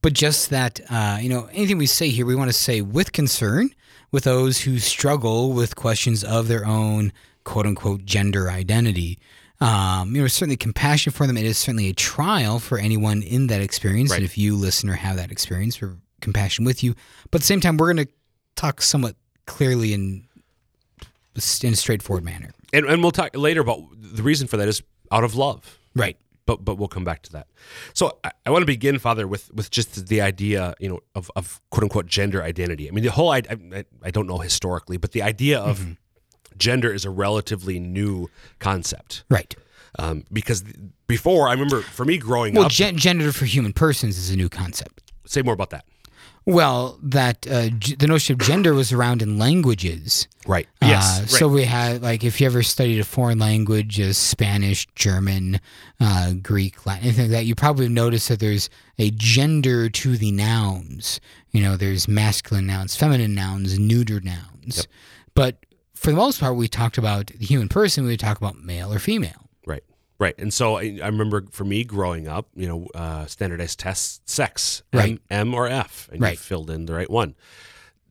But 0.00 0.14
just 0.14 0.48
that, 0.48 0.80
uh, 0.88 1.18
you 1.20 1.28
know, 1.28 1.48
anything 1.52 1.76
we 1.76 1.86
say 1.86 2.08
here, 2.08 2.24
we 2.24 2.34
want 2.34 2.48
to 2.48 2.56
say 2.56 2.80
with 2.80 3.12
concern 3.12 3.70
with 4.10 4.24
those 4.24 4.62
who 4.62 4.78
struggle 4.78 5.52
with 5.52 5.76
questions 5.76 6.24
of 6.24 6.48
their 6.48 6.64
own 6.64 7.12
quote 7.44 7.66
unquote 7.66 8.04
gender 8.06 8.50
identity. 8.50 9.18
Um, 9.60 10.14
you 10.14 10.22
know, 10.22 10.28
certainly 10.28 10.56
compassion 10.56 11.12
for 11.12 11.26
them. 11.26 11.36
It 11.36 11.44
is 11.44 11.58
certainly 11.58 11.88
a 11.88 11.92
trial 11.92 12.60
for 12.60 12.78
anyone 12.78 13.22
in 13.22 13.48
that 13.48 13.60
experience. 13.60 14.10
Right. 14.10 14.18
And 14.18 14.24
if 14.24 14.38
you, 14.38 14.54
listener, 14.54 14.92
have 14.92 15.16
that 15.16 15.32
experience, 15.32 15.80
we're 15.82 15.96
compassion 16.20 16.64
with 16.64 16.84
you. 16.84 16.94
But 17.30 17.38
at 17.38 17.40
the 17.40 17.46
same 17.46 17.60
time, 17.60 17.76
we're 17.76 17.92
going 17.92 18.06
to 18.06 18.12
talk 18.54 18.80
somewhat 18.82 19.16
clearly 19.46 19.94
and 19.94 20.24
in 21.62 21.72
a 21.72 21.76
straightforward 21.76 22.24
manner. 22.24 22.50
And, 22.72 22.86
and 22.86 23.02
we'll 23.02 23.12
talk 23.12 23.36
later 23.36 23.60
about 23.60 23.80
the 23.96 24.22
reason 24.22 24.46
for 24.48 24.56
that 24.56 24.68
is 24.68 24.82
out 25.10 25.24
of 25.24 25.34
love. 25.34 25.78
Right. 25.94 26.16
but 26.48 26.64
but 26.64 26.78
we'll 26.78 26.88
come 26.88 27.04
back 27.04 27.22
to 27.24 27.32
that. 27.32 27.46
So 27.92 28.18
I, 28.24 28.32
I 28.46 28.50
want 28.50 28.62
to 28.62 28.66
begin, 28.66 28.98
Father, 28.98 29.28
with 29.28 29.52
with 29.54 29.70
just 29.70 30.06
the 30.08 30.20
idea, 30.22 30.74
you 30.80 30.88
know, 30.88 31.00
of, 31.14 31.30
of 31.36 31.60
quote 31.70 31.84
unquote 31.84 32.06
gender 32.06 32.42
identity. 32.42 32.88
I 32.88 32.90
mean, 32.90 33.04
the 33.04 33.10
whole 33.10 33.30
I 33.30 33.42
I, 33.50 33.84
I 34.02 34.10
don't 34.10 34.26
know 34.26 34.38
historically, 34.38 34.96
but 34.96 35.12
the 35.12 35.22
idea 35.22 35.60
of 35.60 35.86
gender 36.58 36.92
is 36.92 37.04
a 37.04 37.10
relatively 37.10 37.78
new 37.78 38.28
concept 38.58 39.24
Right. 39.30 39.54
um, 39.98 40.24
because 40.32 40.64
before 41.06 41.48
I 41.48 41.52
remember 41.52 41.80
for 41.82 42.04
me 42.04 42.18
growing 42.18 42.54
Well, 42.54 42.66
up. 42.66 42.72
gen- 42.72 42.96
gender 42.96 43.32
for 43.32 43.44
human 43.46 43.72
persons 43.72 44.18
is 44.18 44.30
a 44.30 44.36
new 44.36 44.48
concept. 44.48 45.12
say 45.26 45.42
more 45.42 45.54
about 45.54 45.70
that. 45.70 45.84
Well, 46.46 46.98
that 47.02 47.46
uh, 47.46 47.68
g- 47.68 47.94
the 47.94 48.06
notion 48.06 48.32
of 48.32 48.38
gender 48.38 48.72
was 48.72 48.90
around 48.90 49.20
in 49.20 49.36
languages. 49.38 50.26
Right. 50.46 50.66
Uh, 50.80 50.86
Yes. 50.86 51.20
right. 51.20 51.28
So 51.30 51.46
we 51.48 51.64
had 51.64 52.00
like 52.00 52.24
if 52.24 52.40
you 52.40 52.46
ever 52.46 52.62
studied 52.62 52.98
a 53.00 53.04
foreign 53.04 53.38
language, 53.38 54.00
as 54.00 54.16
Spanish, 54.16 54.86
German, 54.94 55.60
uh, 56.00 56.32
Greek, 56.42 56.86
Latin, 56.86 57.04
anything 57.04 57.24
like 57.24 57.32
that, 57.32 57.44
you 57.44 57.54
probably 57.54 57.88
noticed 57.90 58.28
that 58.30 58.40
there's 58.40 58.70
a 58.98 59.10
gender 59.10 59.90
to 59.90 60.16
the 60.16 60.32
nouns. 60.32 61.20
You 61.50 61.60
know, 61.62 61.76
there's 61.76 62.08
masculine 62.08 62.66
nouns, 62.66 62.96
feminine 62.96 63.34
nouns, 63.34 63.78
neuter 63.78 64.20
nouns. 64.20 64.86
But 65.34 65.58
for 65.98 66.10
the 66.10 66.16
most 66.16 66.40
part, 66.40 66.56
we 66.56 66.68
talked 66.68 66.98
about 66.98 67.26
the 67.26 67.44
human 67.44 67.68
person. 67.68 68.04
We 68.04 68.10
would 68.10 68.20
talk 68.20 68.38
about 68.38 68.56
male 68.58 68.92
or 68.92 68.98
female. 68.98 69.48
Right. 69.66 69.82
Right. 70.18 70.34
And 70.38 70.52
so 70.52 70.76
I, 70.78 70.98
I 71.02 71.06
remember 71.06 71.44
for 71.50 71.64
me 71.64 71.84
growing 71.84 72.26
up, 72.28 72.48
you 72.54 72.66
know, 72.68 72.86
uh, 72.94 73.26
standardized 73.26 73.78
tests, 73.78 74.20
sex, 74.24 74.82
Right. 74.92 75.20
M, 75.30 75.48
M 75.48 75.54
or 75.54 75.66
F, 75.68 76.08
and 76.12 76.20
you 76.20 76.36
filled 76.36 76.70
in 76.70 76.86
the 76.86 76.94
right 76.94 77.10
one. 77.10 77.34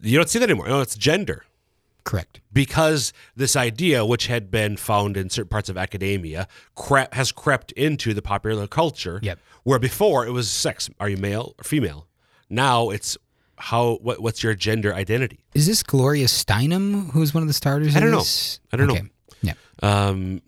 You 0.01 0.17
don't 0.17 0.29
see 0.29 0.39
that 0.39 0.49
anymore. 0.49 0.67
No, 0.67 0.81
it's 0.81 0.95
gender. 0.95 1.43
Correct. 2.03 2.39
because 2.53 3.11
this 3.35 3.57
idea, 3.57 4.05
which 4.05 4.27
had 4.27 4.49
been 4.49 4.77
found 4.77 5.17
in 5.17 5.29
certain 5.29 5.49
parts 5.49 5.67
of 5.67 5.77
academia, 5.77 6.47
cre- 6.73 7.11
has 7.11 7.33
crept 7.33 7.73
into 7.73 8.13
the 8.13 8.21
popular 8.21 8.65
culture. 8.65 9.19
Yep. 9.21 9.39
Where 9.63 9.77
before 9.79 10.25
it 10.25 10.31
was 10.31 10.49
sex. 10.49 10.89
Are 11.01 11.09
you 11.09 11.17
male 11.17 11.53
or 11.59 11.65
female? 11.65 12.07
Now 12.49 12.91
it's 12.91 13.17
how. 13.57 13.95
What, 14.01 14.21
what's 14.21 14.43
your 14.43 14.53
gender 14.53 14.93
identity? 14.93 15.39
Is 15.53 15.67
this 15.67 15.83
Gloria 15.83 16.25
Steinem, 16.25 17.11
who's 17.11 17.33
one 17.33 17.43
of 17.43 17.47
the 17.47 17.53
starters? 17.53 17.95
I 17.95 17.99
don't 17.99 18.11
know. 18.11 18.19
this? 18.19 18.59
I 18.71 18.77
don't 18.77 18.87
know. 18.87 18.99
Yeah. 19.41 19.53
Um, 19.81 20.41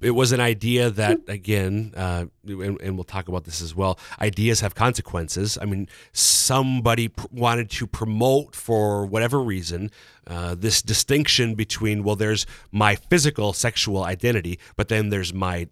it 0.00 0.12
was 0.12 0.32
an 0.32 0.40
idea 0.40 0.90
that 0.90 1.20
again, 1.28 1.92
uh, 1.96 2.26
and, 2.46 2.80
and 2.80 2.94
we'll 2.96 3.04
talk 3.04 3.28
about 3.28 3.44
this 3.44 3.60
as 3.60 3.74
well. 3.74 3.98
Ideas 4.20 4.60
have 4.60 4.74
consequences. 4.74 5.58
I 5.60 5.64
mean, 5.64 5.88
somebody 6.12 7.08
pr- 7.08 7.26
wanted 7.30 7.70
to 7.70 7.86
promote 7.86 8.54
for 8.54 9.06
whatever 9.06 9.40
reason 9.40 9.90
uh, 10.26 10.54
this 10.54 10.82
distinction 10.82 11.54
between 11.54 12.04
well, 12.04 12.16
there's 12.16 12.46
my 12.70 12.94
physical 12.94 13.52
sexual 13.52 14.04
identity, 14.04 14.58
but 14.76 14.88
then 14.88 15.08
there's 15.10 15.34
my 15.34 15.68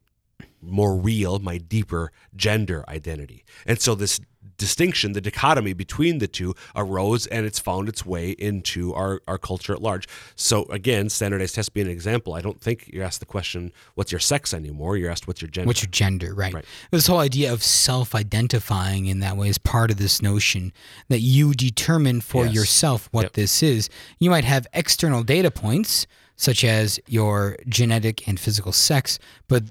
more 0.62 0.97
real, 0.97 1.38
my 1.38 1.59
deeper 1.59 2.12
gender 2.37 2.85
identity. 2.88 3.45
And 3.67 3.81
so 3.81 3.95
this 3.95 4.21
distinction, 4.61 5.12
the 5.14 5.21
dichotomy 5.21 5.73
between 5.73 6.19
the 6.19 6.29
two 6.29 6.55
arose 6.76 7.26
and 7.26 7.45
it's 7.47 7.59
found 7.59 7.88
its 7.88 8.07
way 8.07 8.31
into 8.33 8.95
our, 8.95 9.21
our 9.26 9.38
culture 9.38 9.73
at 9.73 9.83
large. 9.83 10.07
So 10.37 10.64
again, 10.67 11.09
standardized 11.09 11.55
test 11.57 11.73
being 11.75 11.87
an 11.87 11.93
example, 11.93 12.35
I 12.35 12.40
don't 12.43 12.61
think 12.61 12.88
you're 12.93 13.02
asked 13.05 13.21
the 13.21 13.26
question, 13.26 13.73
what's 13.95 14.12
your 14.12 14.21
sex 14.21 14.55
anymore? 14.55 14.97
You're 14.97 15.11
asked 15.11 15.26
what's 15.26 15.40
your 15.43 15.50
gender. 15.50 15.67
What's 15.67 15.83
your 15.83 15.90
gender, 15.90 16.35
right? 16.35 16.55
Right. 16.55 16.64
This 16.93 17.07
whole 17.09 17.19
idea 17.19 17.52
of 17.52 17.62
self 17.62 18.14
identifying 18.14 19.07
in 19.07 19.21
that 19.21 19.37
way 19.37 19.49
is 19.49 19.59
part 19.59 19.90
of 19.90 19.97
this 19.97 20.23
notion 20.23 20.73
that 21.09 21.21
you 21.21 21.55
determine 21.55 22.21
for 22.21 22.45
Yes. 22.45 22.55
yourself 22.55 23.09
what 23.11 23.23
Yep. 23.23 23.33
this 23.33 23.62
is. 23.62 23.88
You 24.19 24.31
might 24.31 24.45
have 24.45 24.67
external 24.75 25.23
data 25.25 25.50
points, 25.50 26.07
such 26.37 26.64
as 26.64 27.00
your 27.07 27.57
genetic 27.69 28.29
and 28.29 28.38
physical 28.38 28.73
sex, 28.73 29.19
but 29.49 29.64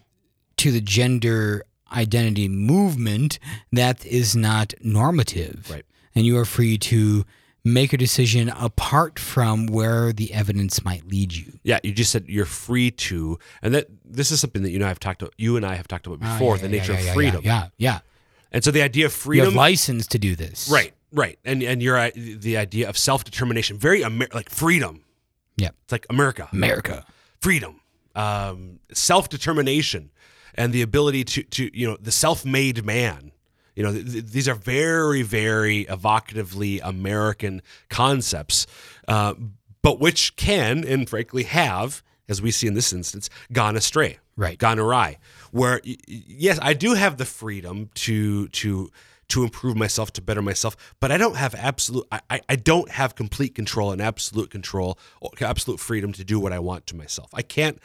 to 0.57 0.71
the 0.71 0.81
gender 0.81 1.63
identity 1.91 2.47
movement, 2.47 3.39
that 3.71 4.05
is 4.05 4.35
not 4.35 4.73
normative. 4.81 5.67
Right. 5.69 5.85
And 6.15 6.25
you 6.25 6.37
are 6.37 6.45
free 6.45 6.77
to 6.79 7.25
make 7.63 7.91
a 7.93 7.97
decision 7.97 8.49
apart 8.49 9.19
from 9.19 9.67
where 9.67 10.11
the 10.13 10.33
evidence 10.33 10.83
might 10.83 11.05
lead 11.07 11.33
you. 11.35 11.59
yeah, 11.63 11.77
you 11.83 11.91
just 11.91 12.11
said 12.11 12.25
you're 12.27 12.45
free 12.45 12.89
to, 12.89 13.37
and 13.61 13.73
that 13.75 13.87
this 14.05 14.31
is 14.31 14.39
something 14.39 14.63
that 14.63 14.69
you 14.71 14.77
and 14.77 14.85
I 14.85 14.87
have 14.87 14.99
talked 14.99 15.21
about. 15.21 15.33
You 15.37 15.57
and 15.57 15.65
I 15.65 15.75
have 15.75 15.87
talked 15.87 16.07
about 16.07 16.19
Ah, 16.21 16.33
before. 16.33 16.55
yeah, 16.55 16.61
the 16.63 16.67
yeah, 16.69 16.79
nature 16.81 16.93
yeah, 16.93 16.99
of 16.99 17.13
freedom, 17.13 17.41
Yeah, 17.43 17.67
yeah. 17.77 17.99
and 18.51 18.63
so 18.63 18.71
the 18.71 18.81
idea 18.81 19.05
of 19.05 19.11
You 19.11 19.17
freedom, 19.17 19.45
have 19.47 19.55
license 19.55 20.07
to 20.07 20.17
do 20.19 20.35
this. 20.35 20.69
right, 20.71 20.93
right, 21.11 21.37
and 21.45 21.61
and 21.61 21.83
you're 21.83 21.97
uh, 21.97 22.09
the 22.15 22.55
idea 22.57 22.87
of 22.89 22.97
self 22.97 23.23
determination, 23.25 23.77
very 23.77 24.03
Amer- 24.03 24.29
like 24.33 24.49
freedom. 24.49 25.03
Yeah, 25.57 25.69
It's 25.83 25.91
like 25.91 26.05
America. 26.09 26.47
America. 26.53 27.05
freedom, 27.41 27.81
um, 28.15 28.79
self 28.93 29.27
determination, 29.29 30.11
and 30.55 30.73
the 30.73 30.81
ability 30.81 31.23
to 31.25 31.43
to 31.43 31.77
you 31.77 31.87
know 31.87 31.97
the 31.99 32.11
self 32.11 32.45
made 32.45 32.83
man. 32.85 33.31
You 33.75 33.83
know, 33.83 33.93
th- 33.93 34.11
th- 34.11 34.25
these 34.25 34.47
are 34.49 34.55
very 34.55 35.21
very 35.21 35.85
evocatively 35.85 36.81
American 36.83 37.61
concepts, 37.89 38.67
uh, 39.07 39.33
but 39.81 39.99
which 39.99 40.35
can 40.35 40.83
and 40.83 41.09
frankly 41.09 41.43
have, 41.43 42.03
as 42.27 42.41
we 42.41 42.51
see 42.51 42.67
in 42.67 42.73
this 42.73 42.91
instance, 42.91 43.29
gone 43.53 43.75
astray, 43.77 44.17
Right. 44.35 44.57
gone 44.57 44.79
awry. 44.79 45.17
Where 45.51 45.79
y- 45.85 45.95
yes, 46.07 46.59
I 46.61 46.73
do 46.73 46.93
have 46.93 47.17
the 47.17 47.25
freedom 47.25 47.89
to 47.95 48.47
to 48.49 48.91
to 49.29 49.43
improve 49.43 49.77
myself, 49.77 50.11
to 50.13 50.21
better 50.21 50.41
myself, 50.41 50.75
but 50.99 51.11
I 51.11 51.17
don't 51.17 51.35
have 51.37 51.53
absolute. 51.55 52.05
I, 52.11 52.19
I- 52.31 52.41
I 52.49 52.55
don't 52.55 52.89
have 52.91 53.15
complete 53.15 53.53
control 53.55 53.91
and 53.91 54.01
absolute 54.01 54.49
control, 54.49 54.97
or 55.21 55.29
absolute 55.41 55.79
freedom 55.79 56.11
to 56.13 56.23
do 56.23 56.39
what 56.39 56.51
I 56.51 56.59
want 56.59 56.85
to 56.87 56.95
myself. 56.97 57.29
I 57.33 57.43
can't. 57.43 57.77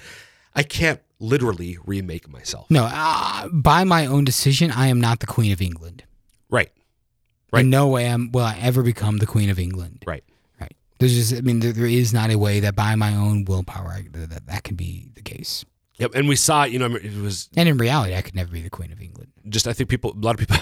I 0.54 0.62
can't 0.62 1.00
literally 1.18 1.78
remake 1.84 2.28
myself. 2.28 2.70
No, 2.70 2.88
uh, 2.90 3.49
by 3.49 3.84
my 3.84 4.06
own 4.06 4.25
decision, 4.25 4.70
I 4.70 4.88
am 4.88 5.00
not 5.00 5.20
the 5.20 5.26
Queen 5.26 5.52
of 5.52 5.61
England. 5.61 6.04
Right. 6.50 6.70
Right. 7.52 7.61
In 7.61 7.70
no 7.70 7.88
way 7.88 8.06
am, 8.06 8.30
will 8.32 8.44
I 8.44 8.58
ever 8.61 8.82
become 8.82 9.18
the 9.18 9.26
Queen 9.26 9.50
of 9.50 9.58
England. 9.58 10.04
Right. 10.06 10.25
Right. 10.61 10.75
There's 10.99 11.14
just, 11.14 11.34
I 11.34 11.40
mean, 11.40 11.61
there, 11.61 11.73
there 11.73 11.87
is 11.87 12.12
not 12.12 12.30
a 12.30 12.38
way 12.38 12.61
that 12.61 12.75
by 12.75 12.94
my 12.94 13.14
own 13.14 13.44
willpower 13.44 13.88
I, 13.88 14.06
that, 14.12 14.30
that, 14.30 14.46
that 14.46 14.64
can 14.64 14.76
be 14.76 15.11
the 15.14 15.23
case. 15.23 15.64
Yep. 15.99 16.12
And 16.14 16.28
we 16.28 16.37
saw, 16.37 16.64
you 16.64 16.78
know, 16.78 16.94
it 16.94 17.16
was 17.20 17.49
And 17.56 17.68
in 17.68 17.78
reality, 17.78 18.14
I 18.14 18.23
could 18.23 18.34
never 18.34 18.50
be 18.50 18.62
the 18.62 18.70
Queen 18.70 18.90
of 18.90 19.00
England. 19.00 19.30
just 19.49 19.68
I 19.68 19.73
think 19.73 19.88
people 19.88 20.12
a 20.12 20.18
lot 20.18 20.40
of 20.40 20.40
people 20.40 20.56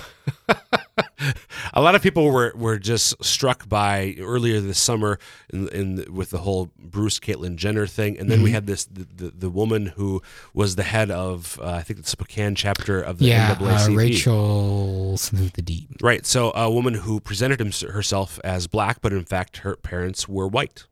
a 1.72 1.80
lot 1.80 1.94
of 1.94 2.02
people 2.02 2.30
were 2.30 2.52
were 2.54 2.78
just 2.78 3.22
struck 3.25 3.68
by 3.68 4.14
earlier 4.20 4.61
this 4.61 4.78
summer 4.78 5.18
in, 5.52 5.68
in 5.68 6.14
with 6.14 6.30
the 6.30 6.38
whole 6.38 6.70
Bruce 6.78 7.18
Caitlyn 7.18 7.56
Jenner 7.56 7.87
thing 7.87 8.18
and 8.18 8.30
then 8.30 8.38
Mm-hmm. 8.38 8.44
we 8.44 8.50
had 8.52 8.66
this 8.66 8.84
the, 8.84 9.06
the, 9.14 9.30
the 9.30 9.50
woman 9.50 9.87
who 9.87 10.20
was 10.52 10.76
the 10.76 10.82
head 10.82 11.11
of 11.11 11.58
uh, 11.62 11.70
I 11.70 11.82
think 11.82 12.02
the 12.02 12.08
Spokane 12.08 12.54
chapter 12.54 13.00
of 13.00 13.18
the 13.18 13.26
Yeah, 13.26 13.54
NAACP. 13.54 13.88
uh, 13.92 13.96
Rachel 13.96 15.12
with 15.12 15.52
the 15.54 15.62
D. 15.62 15.88
Right. 16.00 16.26
So 16.26 16.52
a 16.54 16.70
woman 16.70 16.94
who 16.94 17.20
presented 17.20 17.61
herself 17.61 18.38
as 18.44 18.66
black, 18.66 19.00
but 19.00 19.12
in 19.12 19.25
fact 19.25 19.58
her 19.58 19.76
parents 19.76 20.28
were 20.28 20.46
white. 20.49 20.87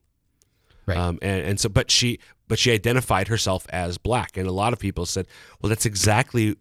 Right. 0.87 0.97
Um, 0.97 1.19
and, 1.23 1.43
and 1.47 1.61
so, 1.61 1.69
but 1.69 1.91
she, 1.91 2.19
but 2.49 2.59
she 2.59 2.73
identified 2.73 3.29
herself 3.29 3.67
as 3.71 3.97
black, 3.99 4.37
and 4.37 4.49
a 4.49 4.53
lot 4.53 4.73
of 4.73 4.81
people 4.81 5.07
said, 5.07 5.27
"Well, 5.61 5.69
that's 5.69 5.87
exactly, 5.87 6.57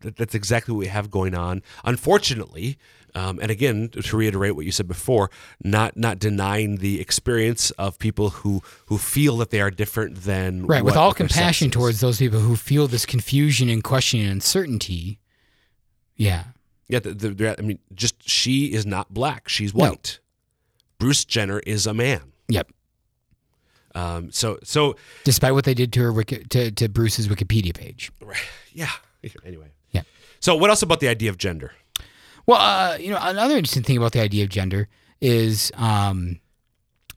that's 0.00 0.34
exactly 0.34 0.72
what 0.72 0.80
we 0.80 0.86
have 0.86 1.10
going 1.10 1.34
on." 1.34 1.62
Unfortunately, 1.84 2.78
um, 3.16 3.38
and 3.40 3.50
again, 3.50 3.88
to 3.88 4.16
reiterate 4.16 4.54
what 4.54 4.66
you 4.66 4.72
said 4.72 4.86
before, 4.86 5.30
not 5.64 5.96
not 5.96 6.18
denying 6.18 6.76
the 6.76 7.00
experience 7.00 7.70
of 7.72 7.98
people 7.98 8.28
who 8.30 8.62
who 8.86 8.98
feel 8.98 9.38
that 9.38 9.50
they 9.50 9.60
are 9.60 9.70
different 9.70 10.24
than 10.24 10.66
Right. 10.66 10.84
With 10.84 10.96
all 10.96 11.14
compassion 11.14 11.70
towards 11.70 12.00
those 12.00 12.18
people 12.18 12.40
who 12.40 12.56
feel 12.56 12.88
this 12.88 13.06
confusion 13.06 13.70
and 13.70 13.82
questioning 13.82 14.26
and 14.26 14.34
uncertainty. 14.34 15.18
Yeah. 16.14 16.44
Yeah, 16.88 17.00
the, 17.00 17.14
the, 17.14 17.56
I 17.58 17.62
mean, 17.62 17.78
just 17.94 18.28
she 18.28 18.72
is 18.72 18.86
not 18.86 19.12
black; 19.12 19.48
she's 19.48 19.74
white. 19.74 20.20
Bruce 20.98 21.24
Jenner 21.24 21.58
is 21.60 21.86
a 21.86 21.94
man. 21.94 22.32
Yep. 22.48 22.70
Um, 23.94 24.30
so 24.30 24.58
so 24.62 24.94
Despite 25.24 25.54
what 25.54 25.64
they 25.64 25.74
did 25.74 25.92
to 25.94 26.12
her 26.12 26.22
to, 26.22 26.70
to 26.70 26.88
Bruce's 26.88 27.28
Wikipedia 27.28 27.74
page. 27.74 28.12
Right. 28.20 28.38
yeah. 28.72 28.90
Anyway. 29.44 29.72
So 30.40 30.54
what 30.56 30.70
else 30.70 30.82
about 30.82 31.00
the 31.00 31.08
idea 31.08 31.30
of 31.30 31.38
gender? 31.38 31.72
Well, 32.46 32.58
uh, 32.60 32.96
you 32.98 33.10
know, 33.10 33.18
another 33.20 33.56
interesting 33.56 33.82
thing 33.82 33.96
about 33.96 34.12
the 34.12 34.20
idea 34.20 34.44
of 34.44 34.50
gender 34.50 34.88
is, 35.20 35.72
um, 35.74 36.38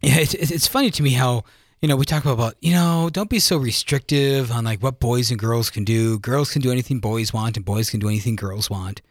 it's, 0.02 0.34
it's 0.34 0.52
it's 0.52 0.68
funny 0.68 0.90
to 0.92 1.04
me 1.04 1.12
how 1.12 1.44
you 1.82 1.88
know 1.88 1.96
we 1.98 2.06
talk 2.06 2.26
about 2.26 2.56
you 2.62 2.72
know 2.72 3.10
don't 3.12 3.30
be 3.30 3.40
so 3.40 3.58
restrictive 3.58 4.50
on 4.52 4.64
like 4.64 4.82
what 4.82 5.00
boys 5.00 5.30
and 5.30 5.40
girls 5.40 5.70
can 5.70 5.84
do. 5.84 6.18
Girls 6.20 6.52
can 6.52 6.62
do 6.62 6.72
anything 6.72 7.00
boys 7.00 7.34
want, 7.34 7.58
and 7.58 7.66
boys 7.66 7.90
can 7.90 8.00
do 8.00 8.08
anything 8.08 8.36
girls 8.36 8.70
want. 8.70 9.02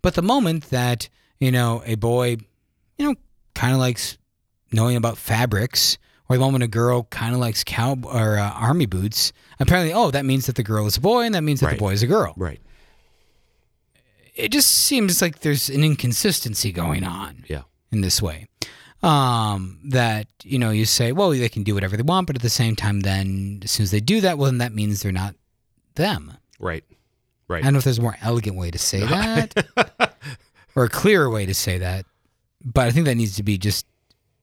But 0.00 0.14
the 0.14 0.22
moment 0.22 0.70
that 0.70 1.08
you 1.40 1.50
know 1.50 1.82
a 1.84 1.96
boy, 1.96 2.36
you 2.98 3.06
know, 3.08 3.14
kind 3.54 3.72
of 3.74 3.78
likes 3.80 4.16
knowing 4.72 4.96
about 4.96 5.18
fabrics, 5.18 5.98
or 6.28 6.36
the 6.36 6.40
moment 6.40 6.62
a 6.62 6.68
girl 6.68 7.02
kind 7.10 7.34
of 7.34 7.40
likes 7.40 7.64
cow 7.64 7.96
or 8.04 8.38
uh, 8.38 8.50
army 8.52 8.86
boots, 8.86 9.32
apparently, 9.58 9.92
oh, 9.92 10.10
that 10.12 10.24
means 10.24 10.46
that 10.46 10.54
the 10.54 10.62
girl 10.62 10.86
is 10.86 10.96
a 10.96 11.00
boy, 11.00 11.22
and 11.24 11.34
that 11.34 11.42
means 11.42 11.60
that 11.60 11.66
Right. 11.66 11.76
the 11.76 11.80
boy 11.80 11.92
is 11.92 12.02
a 12.02 12.06
girl 12.06 12.32
Right. 12.36 12.60
It 14.38 14.50
just 14.52 14.70
seems 14.70 15.20
like 15.20 15.40
there's 15.40 15.68
an 15.68 15.82
inconsistency 15.84 16.72
going 16.72 17.04
on 17.04 17.44
Yeah. 17.48 17.62
in 17.92 18.00
this 18.00 18.22
way. 18.22 18.46
Um, 19.02 19.78
that 19.84 20.26
you 20.42 20.58
know, 20.58 20.70
you 20.70 20.84
say, 20.84 21.12
well, 21.12 21.30
they 21.30 21.48
can 21.48 21.62
do 21.62 21.74
whatever 21.74 21.96
they 21.96 22.02
want, 22.02 22.26
but 22.26 22.34
at 22.36 22.42
the 22.42 22.50
same 22.50 22.74
time, 22.74 23.00
then 23.00 23.60
as 23.62 23.70
soon 23.70 23.84
as 23.84 23.90
they 23.92 24.00
do 24.00 24.20
that, 24.22 24.38
well, 24.38 24.46
then 24.50 24.58
that 24.58 24.72
means 24.74 25.02
they're 25.02 25.12
not 25.12 25.34
them. 25.94 26.32
Right. 26.58 26.82
Right. 27.46 27.60
I 27.62 27.66
don't 27.66 27.74
know 27.74 27.78
if 27.78 27.84
there's 27.84 27.98
a 27.98 28.02
more 28.02 28.16
elegant 28.22 28.56
way 28.56 28.70
to 28.72 28.78
say 28.78 29.00
that 29.00 29.66
or 30.74 30.84
a 30.84 30.88
clearer 30.88 31.30
way 31.30 31.46
to 31.46 31.54
say 31.54 31.78
that, 31.78 32.06
but 32.64 32.88
I 32.88 32.90
think 32.90 33.06
that 33.06 33.14
needs 33.14 33.36
to 33.36 33.42
be 33.44 33.56
just, 33.56 33.86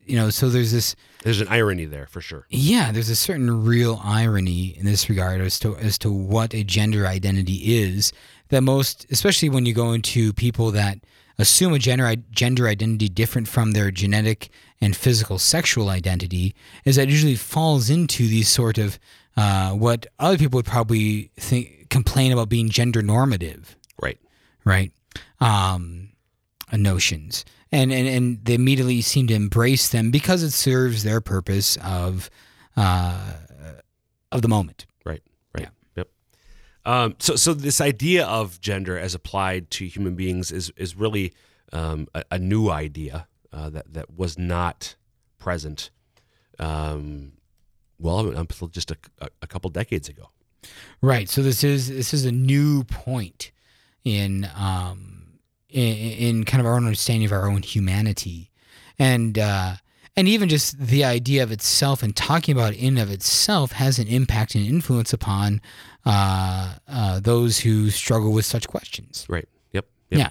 you 0.06 0.16
know, 0.16 0.30
so 0.30 0.50
there's 0.50 0.72
this, 0.72 0.96
There's 1.24 1.42
an 1.42 1.48
irony 1.48 1.86
there 1.86 2.06
for 2.08 2.22
sure. 2.22 2.46
yeah, 2.50 2.92
there's 2.92 3.10
a 3.10 3.16
certain 3.16 3.66
real 3.66 4.00
irony 4.04 4.78
in 4.78 4.86
this 4.86 5.10
regard 5.10 5.42
as 5.42 5.60
to 5.60 5.76
as 5.78 5.98
to 6.00 6.12
what 6.12 6.54
a 6.54 6.64
gender 6.64 7.06
identity 7.08 7.76
is. 7.82 8.12
That 8.50 8.62
most, 8.62 9.06
especially 9.12 9.50
when 9.50 9.66
you 9.66 9.74
go 9.74 9.92
into 9.94 10.32
people 10.34 10.72
that 10.72 11.00
assume 11.40 11.74
a 11.74 11.80
gender 11.80 12.16
gender 12.32 12.68
identity 12.68 13.10
different 13.10 13.48
from 13.48 13.72
their 13.72 13.90
genetic 13.92 14.50
and 14.82 14.96
physical 14.96 15.40
sexual 15.40 15.90
identity, 15.90 16.54
is 16.86 16.96
that 16.98 17.04
it 17.08 17.12
usually 17.12 17.36
falls 17.36 17.90
into 17.90 18.28
these 18.28 18.48
sort 18.48 18.78
of 18.78 19.00
uh, 19.38 19.72
what 19.72 20.06
other 20.20 20.38
people 20.38 20.58
would 20.58 20.66
probably 20.66 21.32
think 21.38 21.88
complain 21.90 22.32
about 22.32 22.50
being 22.50 22.70
gender 22.70 23.02
normative 23.02 23.76
Right. 24.02 24.20
right? 24.64 24.92
Um, 25.40 26.10
notions, 26.74 27.46
and, 27.76 27.92
and 27.92 28.08
and 28.08 28.46
they 28.46 28.54
immediately 28.54 29.02
seem 29.02 29.28
to 29.28 29.34
embrace 29.34 29.90
them 29.90 30.10
because 30.10 30.44
it 30.44 30.52
serves 30.52 31.04
their 31.04 31.20
purpose 31.20 31.78
of 31.84 32.30
uh, 32.78 33.34
of 34.32 34.42
the 34.42 34.48
moment. 34.48 34.86
Right. 35.06 35.22
Right. 35.54 35.70
Yep. 35.96 36.08
Um, 36.86 37.16
so, 37.20 37.36
so 37.36 37.54
this 37.54 37.82
idea 37.82 38.26
of 38.26 38.62
gender 38.62 38.98
as 38.98 39.14
applied 39.14 39.70
to 39.72 39.88
human 39.88 40.16
beings 40.16 40.52
is 40.52 40.72
is 40.78 40.96
really 40.96 41.34
um, 41.74 42.08
a, 42.14 42.24
a 42.32 42.40
new 42.40 42.70
idea 42.70 43.28
uh, 43.52 43.70
that 43.70 43.94
that 43.94 44.16
was 44.16 44.38
not 44.38 44.96
present, 45.38 45.92
um, 46.60 47.34
well, 48.00 48.30
until 48.30 48.70
just 48.70 48.92
a, 48.92 48.98
a, 49.20 49.28
a 49.42 49.48
couple 49.48 49.70
decades 49.70 50.08
ago. 50.08 50.30
Right. 51.02 51.30
So 51.30 51.44
this 51.44 51.64
is 51.64 51.90
this 51.90 52.14
is 52.14 52.26
a 52.26 52.32
new 52.32 52.86
point 52.86 53.52
in 54.06 54.50
um, 54.56 55.15
in, 55.76 56.38
in 56.38 56.44
kind 56.46 56.62
of 56.62 56.66
our 56.66 56.76
own 56.76 56.86
understanding 56.86 57.26
of 57.26 57.32
our 57.32 57.50
own 57.50 57.62
humanity, 57.62 58.50
and 58.98 59.38
uh, 59.38 59.76
and 60.16 60.28
even 60.28 60.48
just 60.50 60.80
the 60.80 61.04
idea 61.04 61.44
of 61.44 61.52
itself 61.52 62.02
and 62.02 62.16
talking 62.16 62.56
about 62.56 62.74
it 62.74 62.80
in 62.80 62.98
of 62.98 63.12
itself 63.12 63.74
has 63.74 64.00
an 64.00 64.08
impact 64.08 64.56
and 64.56 64.66
influence 64.66 65.12
upon 65.12 65.62
uh, 66.06 66.76
uh, 66.88 67.20
those 67.20 67.60
who 67.60 67.90
struggle 67.90 68.32
with 68.32 68.46
such 68.46 68.68
questions. 68.68 69.26
Right. 69.28 69.48
Yep. 69.74 69.86
yep. 70.12 70.20
Yeah. 70.20 70.30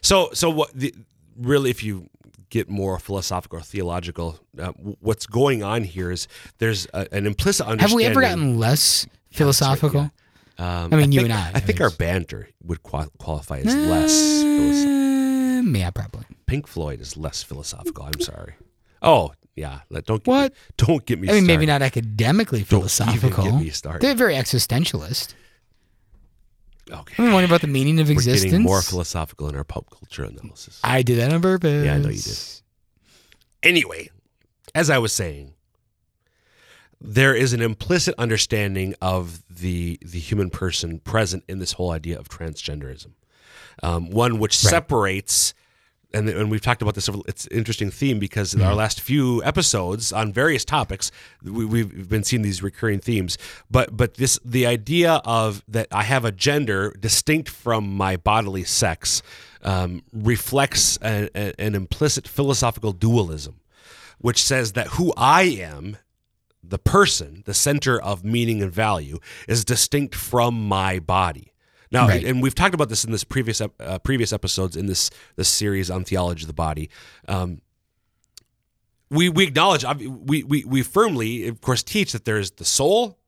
So, 0.00 0.30
so 0.32 0.48
what? 0.48 0.72
The, 0.72 0.94
really, 1.36 1.70
if 1.70 1.82
you 1.82 2.08
get 2.48 2.68
more 2.68 2.98
philosophical 2.98 3.58
or 3.58 3.62
theological, 3.62 4.38
uh, 4.58 4.72
what's 5.00 5.26
going 5.26 5.62
on 5.62 5.84
here 5.84 6.10
is 6.10 6.26
there's 6.58 6.86
a, 6.94 7.06
an 7.12 7.26
implicit 7.26 7.66
understanding. 7.66 7.88
Have 7.88 7.96
we 7.96 8.04
ever 8.04 8.20
gotten 8.20 8.58
less 8.58 9.06
philosophical? 9.30 10.10
Um, 10.58 10.92
I 10.92 10.96
mean, 10.96 11.12
you 11.12 11.20
think- 11.20 11.30
and 11.32 11.38
I, 11.38 11.50
I 11.54 11.60
think 11.60 11.80
our 11.80 11.90
banter 11.90 12.48
would 12.64 12.82
qualify 12.82 13.58
as 13.58 13.66
less. 13.74 14.12
philosoph- 14.42 14.86
Um, 15.60 15.76
yeah, 15.76 15.90
probably. 15.90 16.24
Pink 16.46 16.66
Floyd 16.66 17.00
is 17.00 17.16
less 17.16 17.42
philosophical. 17.42 18.04
I'm 18.04 18.20
sorry. 18.20 18.54
Oh 19.00 19.32
yeah, 19.56 19.80
don't 19.90 20.22
get 20.22 20.26
What? 20.26 20.52
Me, 20.52 20.58
don't 20.76 21.06
get 21.06 21.18
me. 21.18 21.28
I 21.28 21.32
mean, 21.32 21.46
maybe 21.46 21.66
not 21.66 21.82
academically 21.82 22.62
philosophical. 22.62 23.30
Don't 23.30 23.46
even 23.46 23.58
get 23.58 23.64
me 23.64 23.70
started. 23.70 24.02
They're 24.02 24.14
very 24.14 24.34
existentialist. 24.34 25.34
Okay, 26.90 27.14
I'm 27.18 27.32
wondering 27.32 27.44
about 27.50 27.60
the 27.62 27.68
meaning 27.68 28.00
of 28.00 28.08
we're 28.08 28.14
existence. 28.14 28.50
getting 28.52 28.62
more 28.62 28.82
philosophical 28.82 29.48
in 29.48 29.56
our 29.56 29.64
pop 29.64 29.88
culture 29.90 30.24
analysis. 30.24 30.78
I 30.84 31.02
did 31.02 31.18
that 31.20 31.32
on 31.32 31.40
purpose. 31.40 31.84
Yeah, 31.86 31.94
I 31.94 31.98
know 31.98 32.08
you 32.10 32.20
did. 32.20 32.38
Anyway, 33.62 34.10
as 34.74 34.90
I 34.90 34.98
was 34.98 35.12
saying, 35.12 35.54
there 37.04 37.34
is 37.34 37.52
an 37.52 37.60
implicit 37.60 38.14
understanding 38.18 38.94
of 39.02 39.42
the 39.48 39.98
the 40.02 40.18
human 40.20 40.50
person 40.50 40.98
present 41.00 41.44
in 41.48 41.58
this 41.58 41.72
whole 41.72 41.90
idea 41.90 42.18
of 42.18 42.28
transgenderism. 42.28 43.12
Um, 43.82 44.10
one 44.10 44.38
which 44.38 44.52
Right. 44.62 44.70
separates, 44.70 45.54
and, 46.12 46.28
and 46.28 46.50
we've 46.50 46.60
talked 46.60 46.82
about 46.82 46.94
this. 46.94 47.08
It's 47.26 47.46
an 47.46 47.56
interesting 47.56 47.90
theme 47.90 48.18
because 48.18 48.52
in 48.52 48.60
our 48.60 48.74
last 48.74 49.00
few 49.00 49.42
episodes 49.44 50.12
on 50.12 50.30
various 50.32 50.64
topics, 50.64 51.10
we, 51.42 51.64
we've 51.64 52.08
been 52.08 52.22
seeing 52.22 52.42
these 52.42 52.62
recurring 52.62 53.00
themes. 53.00 53.38
But 53.70 53.96
but 53.96 54.14
this 54.14 54.38
the 54.44 54.66
idea 54.66 55.22
of 55.24 55.64
that 55.68 55.88
I 55.90 56.02
have 56.04 56.24
a 56.26 56.32
gender 56.32 56.92
distinct 57.00 57.48
from 57.48 57.96
my 57.96 58.16
bodily 58.16 58.64
sex 58.64 59.22
um, 59.62 60.02
reflects 60.12 60.98
a, 61.02 61.28
a- 61.34 61.54
an 61.58 61.74
implicit 61.74 62.28
philosophical 62.28 62.92
dualism, 62.92 63.60
which 64.18 64.42
says 64.42 64.72
that 64.72 64.88
who 64.98 65.12
I 65.16 65.42
am 65.44 65.96
the 66.62 66.78
person, 66.78 67.42
the 67.46 67.54
center 67.54 68.00
of 68.00 68.24
meaning 68.24 68.62
and 68.62 68.72
value, 68.72 69.18
is 69.48 69.64
distinct 69.64 70.14
from 70.14 70.66
my 70.68 70.98
body. 70.98 71.52
Now, 71.90 72.08
Right. 72.08 72.24
and 72.24 72.40
we've 72.42 72.54
talked 72.54 72.74
about 72.74 72.88
this 72.88 73.04
in 73.04 73.12
this 73.12 73.24
previous 73.24 73.60
uh, 73.60 73.98
previous 74.02 74.32
episodes 74.32 74.76
in 74.76 74.86
this 74.86 75.10
this 75.36 75.48
series 75.48 75.90
on 75.90 76.04
theology 76.04 76.44
of 76.44 76.46
the 76.46 76.54
body. 76.54 76.88
Um, 77.28 77.60
we 79.10 79.28
we 79.28 79.44
acknowledge 79.44 79.84
we, 79.98 80.42
we 80.42 80.64
we 80.64 80.82
firmly, 80.82 81.46
of 81.48 81.60
course, 81.60 81.82
teach 81.82 82.12
that 82.12 82.24
there 82.24 82.38
is 82.38 82.52
the 82.52 82.64
soul, 82.64 83.18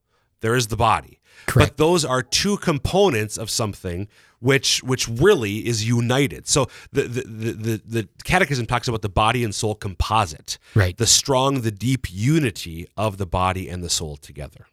there 0.40 0.54
is 0.54 0.68
the 0.68 0.76
body, 0.76 1.20
Correct. 1.46 1.72
but 1.72 1.76
those 1.76 2.04
are 2.06 2.22
two 2.22 2.56
components 2.56 3.36
of 3.36 3.50
something 3.50 4.08
which 4.44 4.82
which 4.82 5.08
really 5.08 5.66
is 5.66 5.88
united. 5.88 6.46
So 6.46 6.68
the 6.92 7.02
the, 7.02 7.22
the 7.22 7.52
the 7.52 7.82
the 7.86 8.08
Catechism 8.24 8.66
talks 8.66 8.88
about 8.88 9.00
the 9.00 9.08
body 9.08 9.42
and 9.42 9.54
soul 9.54 9.74
composite 9.74 10.58
Right. 10.74 10.96
the 10.96 11.06
strong, 11.06 11.62
the 11.62 11.70
deep 11.70 12.06
unity 12.10 12.86
of 12.96 13.16
the 13.16 13.26
body 13.26 13.70
and 13.70 13.82
the 13.82 13.88
soul 13.88 14.16
together. 14.16 14.66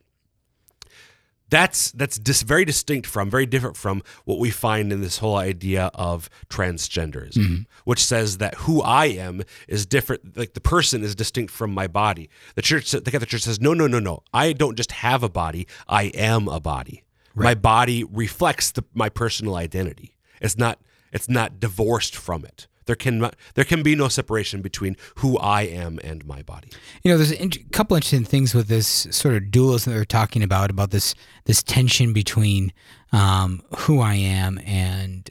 That's 1.49 1.91
that's 1.91 2.17
dis- 2.17 2.43
very 2.43 2.65
distinct 2.65 3.07
from, 3.07 3.29
very 3.29 3.45
different 3.45 3.77
from 3.77 4.03
what 4.25 4.39
we 4.39 4.49
find 4.51 4.91
in 4.91 5.01
this 5.01 5.17
whole 5.19 5.37
idea 5.37 5.91
of 5.95 6.29
transgenderism, 6.49 7.37
mm-hmm. 7.37 7.61
which 7.85 8.03
says 8.03 8.37
that 8.37 8.55
who 8.55 8.81
I 8.81 9.05
am 9.05 9.41
is 9.67 9.85
different. 9.85 10.37
Like 10.37 10.53
the 10.53 10.61
person 10.61 11.03
is 11.03 11.13
distinct 11.15 11.51
from 11.51 11.73
my 11.73 11.87
body. 11.87 12.29
The 12.55 12.61
church, 12.61 12.91
the 12.91 13.01
Catholic 13.01 13.29
Church 13.29 13.43
says, 13.43 13.59
no, 13.59 13.73
no, 13.73 13.87
no, 13.87 13.99
no. 13.99 14.23
I 14.33 14.53
don't 14.53 14.75
just 14.75 14.91
have 14.93 15.23
a 15.23 15.29
body. 15.29 15.67
I 15.87 16.03
am 16.31 16.47
a 16.47 16.59
body. 16.59 17.03
My 17.35 17.55
body 17.55 18.03
reflects 18.03 18.71
the, 18.71 18.83
my 18.93 19.09
personal 19.09 19.55
identity. 19.55 20.15
It's 20.41 20.57
not. 20.57 20.79
It's 21.13 21.27
not 21.27 21.59
divorced 21.59 22.15
from 22.15 22.45
it. 22.45 22.67
There 22.85 22.95
can 22.95 23.19
not, 23.19 23.35
there 23.53 23.65
can 23.65 23.83
be 23.83 23.95
no 23.95 24.07
separation 24.07 24.61
between 24.61 24.97
who 25.15 25.37
I 25.37 25.61
am 25.63 25.99
and 26.03 26.25
my 26.25 26.41
body. 26.41 26.69
You 27.03 27.11
know, 27.11 27.17
there's 27.17 27.31
a 27.31 27.47
couple 27.71 27.95
interesting 27.95 28.25
things 28.25 28.55
with 28.55 28.67
this 28.67 29.07
sort 29.11 29.35
of 29.35 29.51
dualism 29.51 29.93
that 29.93 29.99
we're 29.99 30.05
talking 30.05 30.43
about, 30.43 30.69
about 30.69 30.91
this 30.91 31.13
this 31.45 31.61
tension 31.63 32.13
between 32.13 32.73
um, 33.11 33.61
who 33.77 33.99
I 33.99 34.15
am 34.15 34.59
and 34.65 35.29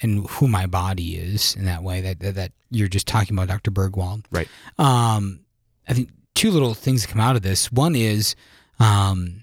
and 0.00 0.28
who 0.30 0.48
my 0.48 0.66
body 0.66 1.16
is 1.16 1.54
in 1.56 1.64
that 1.64 1.82
way 1.82 2.00
that 2.00 2.20
that, 2.20 2.34
that 2.36 2.52
you're 2.70 2.88
just 2.88 3.06
talking 3.06 3.36
about, 3.36 3.48
Dr. 3.48 3.70
Burgwald. 3.70 4.24
Right. 4.30 4.48
Um, 4.78 5.40
I 5.88 5.94
think 5.94 6.10
two 6.34 6.50
little 6.50 6.74
things 6.74 7.04
come 7.04 7.20
out 7.20 7.36
of 7.36 7.42
this. 7.42 7.70
One 7.72 7.96
is 7.96 8.36
um, 8.78 9.41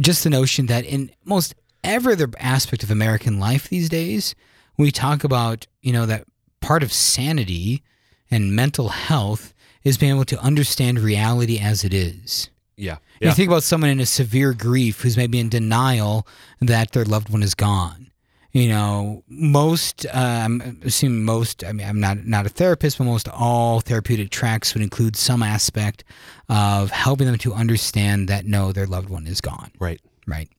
just 0.00 0.24
the 0.24 0.30
notion 0.30 0.66
that 0.66 0.84
in 0.84 1.10
most 1.24 1.54
every 1.84 2.14
other 2.14 2.28
aspect 2.38 2.82
of 2.82 2.90
American 2.90 3.38
life 3.38 3.68
these 3.68 3.88
days, 3.88 4.34
we 4.76 4.90
talk 4.90 5.24
about, 5.24 5.66
you 5.80 5.92
know, 5.92 6.06
that 6.06 6.24
part 6.60 6.82
of 6.82 6.92
sanity 6.92 7.82
and 8.30 8.54
mental 8.54 8.88
health 8.88 9.52
is 9.84 9.98
being 9.98 10.12
able 10.12 10.24
to 10.24 10.40
understand 10.40 10.98
reality 11.00 11.58
as 11.58 11.84
it 11.84 11.92
is. 11.92 12.50
Yeah. 12.76 12.98
You 13.20 13.32
think 13.32 13.48
about 13.48 13.62
someone 13.62 13.90
in 13.90 14.00
a 14.00 14.06
severe 14.06 14.52
grief 14.52 15.02
who's 15.02 15.16
maybe 15.16 15.38
in 15.38 15.48
denial 15.48 16.26
that 16.60 16.92
their 16.92 17.04
loved 17.04 17.28
one 17.28 17.42
is 17.42 17.54
gone. 17.54 18.10
You 18.52 18.68
know, 18.68 19.24
most 19.28 20.04
uh, 20.06 20.42
I'm 20.44 20.78
assuming 20.84 21.24
most. 21.24 21.64
I 21.64 21.72
mean, 21.72 21.86
I'm 21.86 22.00
not 22.00 22.26
not 22.26 22.44
a 22.44 22.50
therapist, 22.50 22.98
but 22.98 23.04
most 23.04 23.26
all 23.28 23.80
therapeutic 23.80 24.28
tracks 24.30 24.74
would 24.74 24.82
include 24.82 25.16
some 25.16 25.42
aspect 25.42 26.04
of 26.50 26.90
helping 26.90 27.26
them 27.26 27.38
to 27.38 27.54
understand 27.54 28.28
that 28.28 28.44
no, 28.44 28.70
their 28.72 28.86
loved 28.86 29.08
one 29.08 29.26
is 29.26 29.40
gone 29.40 29.70
Right. 29.78 30.00
right? 30.26 30.50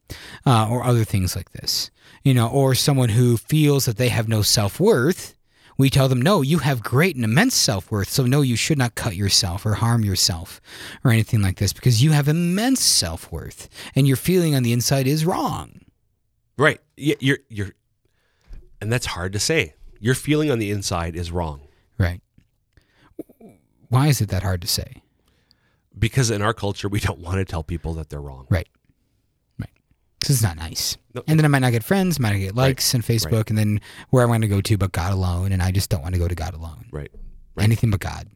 Uh, 0.44 0.68
or 0.72 0.84
other 0.84 1.04
things 1.04 1.36
like 1.36 1.52
this, 1.52 1.92
you 2.24 2.34
know, 2.34 2.48
or 2.48 2.74
someone 2.74 3.10
who 3.10 3.38
feels 3.38 3.86
that 3.86 3.98
they 3.98 4.10
have 4.10 4.28
no 4.28 4.42
self 4.42 4.80
worth. 4.80 5.36
We 5.78 5.90
tell 5.90 6.08
them, 6.08 6.22
no, 6.22 6.42
you 6.44 6.60
have 6.60 6.84
great 6.84 7.16
and 7.16 7.26
immense 7.26 7.56
self 7.56 7.92
worth. 7.92 8.10
So, 8.10 8.26
no, 8.26 8.42
you 8.42 8.56
should 8.56 8.78
not 8.78 8.96
cut 8.96 9.16
yourself 9.16 9.66
or 9.66 9.76
harm 9.76 10.04
yourself 10.04 10.62
or 11.04 11.12
anything 11.12 11.42
like 11.42 11.58
this 11.58 11.74
because 11.74 12.04
you 12.04 12.12
have 12.12 12.28
immense 12.28 12.82
self 12.82 13.32
worth 13.32 13.70
and 13.96 14.08
your 14.08 14.18
feeling 14.18 14.56
on 14.56 14.64
the 14.64 14.74
inside 14.74 15.06
is 15.06 15.26
wrong. 15.26 15.82
Right. 16.58 16.80
You're 16.96 17.40
you're, 17.50 17.72
and 18.84 18.92
that's 18.94 19.08
hard 19.08 19.34
to 19.34 19.40
say. 19.40 19.74
Your 20.00 20.14
feeling 20.16 20.52
on 20.52 20.60
the 20.60 20.70
inside 20.72 21.16
is 21.16 21.32
wrong 21.32 21.62
Right. 21.98 22.22
Why 23.90 24.08
is 24.08 24.22
it 24.22 24.30
that 24.30 24.44
hard 24.44 24.62
to 24.62 24.68
say? 24.68 25.02
because 25.98 26.32
in 26.32 26.42
our 26.42 26.54
culture 26.56 26.90
we 26.90 27.00
don't 27.00 27.20
want 27.20 27.38
to 27.38 27.46
tell 27.46 27.62
people 27.64 27.94
that 27.94 28.10
they're 28.10 28.20
wrong. 28.20 28.48
Right. 28.50 28.68
Right. 29.60 29.70
Because 30.20 30.36
it's 30.38 30.44
not 30.44 30.58
nice. 30.58 30.98
No. 31.14 31.22
And 31.28 31.38
then 31.40 31.46
I 31.46 31.48
might 31.48 31.60
not 31.60 31.72
get 31.72 31.84
friends, 31.84 32.20
might 32.20 32.32
not 32.32 32.40
get 32.40 32.56
likes 32.56 32.96
on 32.96 33.02
Facebook, 33.04 33.32
Right. 33.32 33.50
and 33.52 33.58
then 33.60 33.80
where 34.10 34.24
am 34.24 34.30
I 34.32 34.34
going 34.34 34.42
to 34.42 34.48
go 34.48 34.60
to 34.62 34.78
but 34.78 34.92
God 34.92 35.14
alone? 35.14 35.52
And 35.52 35.62
I 35.62 35.70
just 35.72 35.92
don't 35.92 36.02
want 36.02 36.16
to 36.16 36.20
go 36.20 36.28
to 36.28 36.34
God 36.34 36.56
alone. 36.56 36.88
Right. 36.92 37.12
Right. 37.56 37.64
Anything 37.64 37.92
but 37.92 38.00
God. 38.00 38.28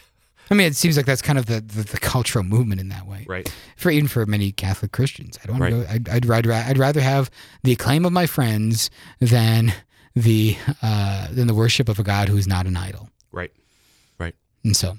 I 0.50 0.54
mean, 0.54 0.66
it 0.66 0.76
seems 0.76 0.98
like 0.98 1.06
that's 1.06 1.22
kind 1.22 1.38
of 1.38 1.46
the, 1.46 1.62
the, 1.62 1.84
the 1.84 1.98
cultural 1.98 2.44
movement 2.44 2.82
in 2.82 2.90
that 2.90 3.06
way. 3.06 3.24
Right. 3.26 3.50
For 3.78 3.90
even 3.90 4.08
for 4.08 4.26
many 4.26 4.52
Catholic 4.52 4.92
Christians, 4.92 5.38
I 5.42 5.46
don't 5.46 5.58
Right. 5.58 5.72
know. 5.72 5.86
I'd, 5.88 6.08
I'd 6.10 6.26
rather 6.26 6.52
I'd 6.52 6.76
rather 6.78 7.00
have 7.00 7.30
the 7.64 7.72
acclaim 7.72 8.04
of 8.04 8.12
my 8.12 8.26
friends 8.26 8.90
than 9.20 9.72
the 10.16 10.56
uh, 10.82 11.28
than 11.30 11.46
the 11.46 11.54
worship 11.54 11.88
of 11.88 11.98
a 11.98 12.02
God 12.02 12.28
who 12.28 12.38
is 12.38 12.48
not 12.48 12.66
an 12.66 12.76
idol. 12.76 13.10
Right. 13.30 13.52
Right. 14.18 14.34
And 14.64 14.74
so, 14.74 14.96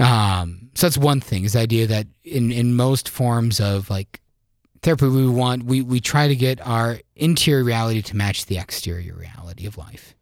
um, 0.00 0.70
so 0.74 0.86
that's 0.86 0.98
one 0.98 1.20
thing 1.20 1.44
is 1.44 1.52
the 1.52 1.60
idea 1.60 1.86
that 1.86 2.06
in, 2.24 2.50
in 2.50 2.74
most 2.74 3.08
forms 3.08 3.60
of 3.60 3.90
like 3.90 4.20
therapy, 4.80 5.06
we 5.06 5.28
want, 5.28 5.64
we, 5.64 5.82
we 5.82 6.00
try 6.00 6.26
to 6.26 6.34
get 6.34 6.66
our 6.66 6.98
interior 7.14 7.62
reality 7.62 8.00
to 8.02 8.16
match 8.16 8.46
the 8.46 8.56
exterior 8.56 9.14
reality 9.14 9.66
of 9.66 9.76
life. 9.76 10.14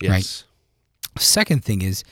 Yes. 0.00 0.44
Second 1.18 1.62
thing 1.62 1.82
is, 1.82 2.02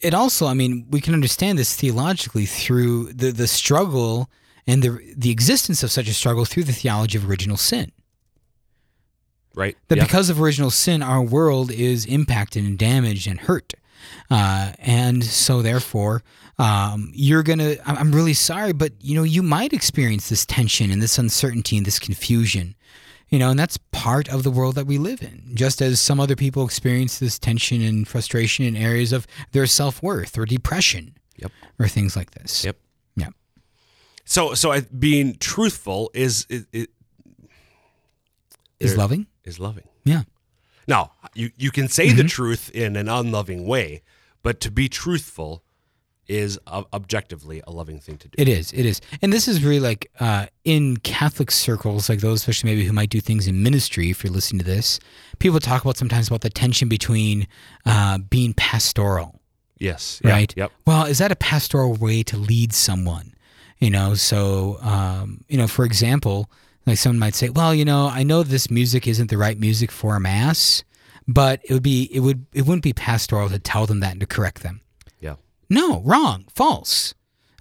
it 0.00 0.14
also, 0.14 0.46
I 0.46 0.54
mean, 0.54 0.86
we 0.88 1.00
can 1.00 1.14
understand 1.14 1.58
this 1.58 1.74
theologically 1.74 2.46
through 2.46 3.12
the, 3.12 3.32
the 3.32 3.48
struggle 3.48 4.30
and 4.66 4.82
the, 4.82 5.14
the 5.16 5.30
existence 5.30 5.82
of 5.82 5.90
such 5.90 6.08
a 6.08 6.14
struggle 6.14 6.44
through 6.44 6.64
the 6.64 6.72
theology 6.72 7.18
of 7.18 7.28
original 7.28 7.56
sin. 7.56 7.90
Right. 9.56 9.76
That 9.88 9.98
because 9.98 10.30
of 10.30 10.40
original 10.40 10.70
sin, 10.70 11.02
our 11.02 11.22
world 11.22 11.72
is 11.72 12.04
impacted 12.06 12.64
and 12.64 12.78
damaged 12.78 13.26
and 13.26 13.40
hurt. 13.40 13.72
Uh, 14.30 14.72
and 14.78 15.24
so, 15.24 15.62
therefore, 15.62 16.22
um, 16.58 17.10
you're 17.14 17.42
going 17.42 17.58
to, 17.58 17.78
I'm 17.88 18.12
really 18.12 18.34
sorry, 18.34 18.72
but, 18.72 18.92
you 19.00 19.16
know, 19.16 19.22
you 19.24 19.42
might 19.42 19.72
experience 19.72 20.28
this 20.28 20.44
tension 20.46 20.90
and 20.90 21.02
this 21.02 21.18
uncertainty 21.18 21.76
and 21.76 21.86
this 21.86 21.98
confusion, 21.98 22.76
you 23.30 23.38
know, 23.38 23.50
and 23.50 23.58
that's 23.58 23.78
part 23.92 24.28
of 24.28 24.42
the 24.42 24.50
world 24.50 24.74
that 24.74 24.86
we 24.86 24.98
live 24.98 25.22
in. 25.22 25.42
Just 25.54 25.80
as 25.80 26.00
some 26.00 26.20
other 26.20 26.36
people 26.36 26.64
experience 26.64 27.18
this 27.18 27.38
tension 27.38 27.80
and 27.82 28.06
frustration 28.06 28.64
in 28.66 28.76
areas 28.76 29.12
of 29.12 29.26
their 29.52 29.66
self 29.66 30.02
worth 30.02 30.36
or 30.38 30.44
depression 30.44 31.16
Yep. 31.38 31.52
or 31.78 31.88
things 31.88 32.14
like 32.16 32.30
this. 32.32 32.64
Yep. 32.64 32.78
Yeah. 33.16 33.28
So 34.24 34.54
so 34.54 34.72
I, 34.72 34.80
being 34.80 35.36
truthful 35.38 36.10
is 36.14 36.46
is, 36.48 36.88
is 38.80 38.96
loving? 38.96 39.26
Is 39.46 39.58
loving. 39.58 39.88
Yeah. 40.04 40.22
Now, 40.86 41.12
you, 41.34 41.50
you 41.56 41.70
can 41.70 41.88
say 41.88 42.12
the 42.12 42.24
truth 42.24 42.70
in 42.74 42.96
an 42.96 43.08
unloving 43.08 43.66
way, 43.66 44.02
but 44.42 44.60
to 44.60 44.70
be 44.70 44.88
truthful 44.88 45.62
is 46.28 46.58
ob- 46.66 46.86
objectively 46.92 47.62
a 47.66 47.70
loving 47.70 48.00
thing 48.00 48.18
to 48.18 48.28
do. 48.28 48.34
It 48.38 48.48
is. 48.48 48.72
It 48.72 48.84
is. 48.84 49.00
And 49.22 49.32
this 49.32 49.48
is 49.48 49.64
really 49.64 49.80
like 49.80 50.10
uh, 50.20 50.46
in 50.64 50.96
Catholic 50.98 51.50
circles, 51.50 52.08
like 52.08 52.20
those, 52.20 52.40
especially 52.40 52.70
maybe 52.70 52.84
who 52.84 52.92
might 52.92 53.10
do 53.10 53.20
things 53.20 53.46
in 53.46 53.62
ministry, 53.62 54.10
if 54.10 54.22
you're 54.22 54.32
listening 54.32 54.58
to 54.60 54.64
this, 54.64 55.00
people 55.38 55.60
talk 55.60 55.82
about 55.82 55.96
sometimes 55.96 56.28
about 56.28 56.40
the 56.40 56.50
tension 56.50 56.88
between 56.88 57.46
uh, 57.84 58.18
being 58.18 58.54
pastoral, 58.54 59.40
yes. 59.78 60.20
Right? 60.24 60.52
Yep. 60.56 60.72
Well, 60.86 61.04
is 61.06 61.18
that 61.18 61.32
a 61.32 61.36
pastoral 61.36 61.94
way 61.94 62.22
to 62.24 62.36
lead 62.36 62.72
someone? 62.72 63.32
You 63.78 63.90
know, 63.90 64.14
so, 64.14 64.78
um, 64.80 65.44
you 65.48 65.58
know, 65.58 65.68
for 65.68 65.84
example, 65.84 66.50
like 66.86 66.98
someone 66.98 67.18
might 67.18 67.34
say, 67.34 67.48
well, 67.48 67.74
you 67.74 67.84
know, 67.84 68.08
I 68.08 68.22
know 68.22 68.42
this 68.42 68.70
music 68.70 69.06
isn't 69.06 69.28
the 69.28 69.38
right 69.38 69.58
music 69.58 69.90
for 69.90 70.16
a 70.16 70.20
mass, 70.20 70.84
but 71.26 71.60
it 71.64 71.72
would 71.72 71.82
be, 71.82 72.08
it 72.12 72.20
would, 72.20 72.46
it 72.52 72.62
wouldn't 72.62 72.84
be 72.84 72.92
pastoral 72.92 73.48
to 73.48 73.58
tell 73.58 73.86
them 73.86 74.00
that 74.00 74.12
and 74.12 74.20
to 74.20 74.26
correct 74.26 74.62
them. 74.62 74.80
Yeah. 75.20 75.34
No, 75.68 76.00
wrong, 76.02 76.46
false. 76.54 77.14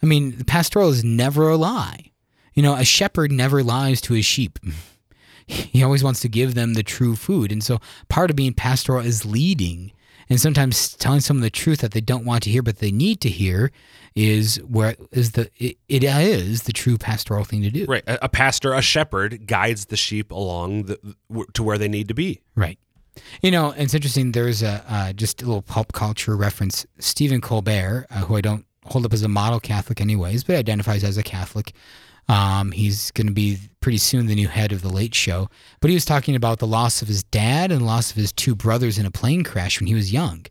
I 0.04 0.06
mean, 0.06 0.38
the 0.38 0.46
pastoral 0.46 0.90
is 0.90 1.04
never 1.04 1.50
a 1.50 1.58
lie. 1.58 2.12
You 2.54 2.62
know, 2.64 2.76
a 2.76 2.86
shepherd 2.86 3.32
never 3.32 3.64
lies 3.64 4.00
to 4.02 4.14
his 4.14 4.26
sheep. 4.26 4.60
he 5.48 5.84
always 5.84 6.04
wants 6.04 6.20
to 6.22 6.30
give 6.30 6.54
them 6.54 6.74
the 6.74 6.84
true 6.84 7.16
food. 7.16 7.52
And 7.52 7.64
so 7.64 7.80
part 8.10 8.30
of 8.30 8.36
being 8.36 8.54
pastoral 8.54 9.06
is 9.06 9.26
leading 9.26 9.92
and 10.30 10.40
sometimes 10.40 10.96
telling 10.96 11.20
someone 11.20 11.42
the 11.42 11.50
truth 11.50 11.80
that 11.80 11.92
they 11.92 12.02
don't 12.02 12.26
want 12.26 12.44
to 12.44 12.50
hear 12.50 12.64
but 12.64 12.80
they 12.80 12.92
need 12.92 13.22
to 13.22 13.30
hear 13.30 13.72
is 14.15 14.56
where 14.63 14.95
is 15.12 15.34
the 15.34 15.49
it, 15.58 15.78
it 15.89 16.04
is 16.04 16.63
the 16.63 16.73
true 16.73 16.97
pastoral 16.97 17.43
thing 17.43 17.62
to 17.63 17.69
do. 17.69 17.86
Right. 17.86 18.04
A, 18.08 18.25
a 18.25 18.30
pastor, 18.30 18.73
a 18.73 18.82
shepherd, 18.82 19.45
guides 19.45 19.86
the 19.86 19.97
sheep 19.97 20.32
along 20.32 20.84
the, 20.84 21.15
to 21.54 21.63
where 21.63 21.78
they 21.78 21.89
need 21.89 22.08
to 22.08 22.13
be. 22.13 22.41
Right. 22.56 22.80
You 23.41 23.51
know, 23.51 23.71
it's 23.71 23.93
interesting. 23.93 24.32
There's 24.32 24.63
a 24.63 24.84
uh, 24.88 25.13
just 25.13 25.41
a 25.41 25.45
little 25.45 25.62
pulp 25.62 25.93
culture 25.93 26.36
reference. 26.36 26.86
Stephen 26.99 27.41
Colbert, 27.41 28.08
uh, 28.10 28.21
who 28.21 28.36
I 28.36 28.41
don't 28.41 28.65
hold 28.86 29.06
up 29.06 29.13
as 29.13 29.23
a 29.23 29.28
model 29.28 29.60
Catholic, 29.60 29.99
anyways, 29.99 30.43
but 30.43 30.56
identifies 30.56 31.04
as 31.04 31.17
a 31.17 31.23
Catholic. 31.23 31.73
Um, 32.28 32.71
he's 32.71 33.12
going 33.12 33.28
to 33.28 33.34
be 33.34 33.60
pretty 33.82 33.99
soon 33.99 34.25
the 34.25 34.36
new 34.36 34.47
head 34.47 34.71
of 34.71 34.82
the 34.82 34.89
Late 34.89 35.13
Show. 35.13 35.47
But 35.80 35.89
he 35.89 35.93
was 35.93 36.06
talking 36.06 36.36
about 36.36 36.60
the 36.60 36.67
loss 36.67 37.01
of 37.01 37.08
his 37.08 37.23
dad 37.23 37.71
and 37.71 37.82
the 37.82 37.86
loss 37.86 38.10
of 38.10 38.17
his 38.17 38.32
two 38.32 38.56
brothers 38.56 38.97
in 38.97 39.06
a 39.06 39.12
plane 39.12 39.43
crash 39.43 39.80
when 39.80 39.88
he 39.88 39.93
was 39.93 40.12
young, 40.12 40.45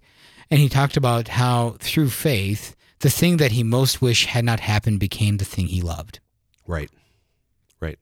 and 0.50 0.60
he 0.60 0.68
talked 0.68 0.96
about 0.96 1.28
how 1.28 1.76
through 1.80 2.10
faith, 2.10 2.76
the 3.04 3.10
thing 3.10 3.36
that 3.36 3.52
he 3.52 3.62
most 3.62 4.00
wished 4.00 4.28
had 4.28 4.46
not 4.46 4.60
happened 4.60 4.98
became 4.98 5.36
the 5.36 5.44
thing 5.44 5.66
he 5.66 5.82
loved. 5.82 6.20
Right. 6.66 6.90
Right. 7.78 7.98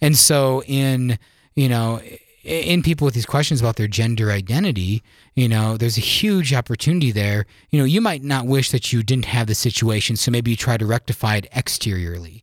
And 0.00 0.16
so 0.16 0.62
in, 0.62 1.18
you 1.54 1.68
know, 1.68 2.00
in 2.42 2.82
people 2.82 3.04
with 3.04 3.12
these 3.12 3.26
questions 3.26 3.60
about 3.60 3.76
their 3.76 3.86
gender 3.86 4.30
identity, 4.30 5.02
you 5.34 5.50
know, 5.50 5.76
there's 5.76 5.98
a 5.98 6.00
huge 6.00 6.54
opportunity 6.54 7.12
there. 7.12 7.44
You 7.68 7.78
know, 7.78 7.84
you 7.84 8.00
might 8.00 8.24
not 8.24 8.46
wish 8.46 8.70
that 8.70 8.90
you 8.90 9.02
didn't 9.02 9.26
have 9.26 9.48
the 9.48 9.54
situation, 9.54 10.16
so 10.16 10.30
maybe 10.30 10.50
you 10.50 10.56
try 10.56 10.78
to 10.78 10.86
rectify 10.86 11.36
it 11.36 11.46
exteriorly. 11.54 12.42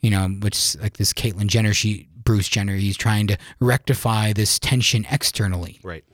You 0.00 0.10
know, 0.10 0.28
which 0.28 0.76
like 0.76 0.98
this 0.98 1.14
Caitlyn 1.14 1.46
Jenner, 1.46 1.72
she 1.72 2.08
Bruce 2.24 2.48
Jenner, 2.48 2.76
he's 2.76 2.98
trying 2.98 3.26
to 3.28 3.38
rectify 3.58 4.34
this 4.34 4.58
tension 4.58 5.06
externally. 5.10 5.80
Right. 5.82 6.04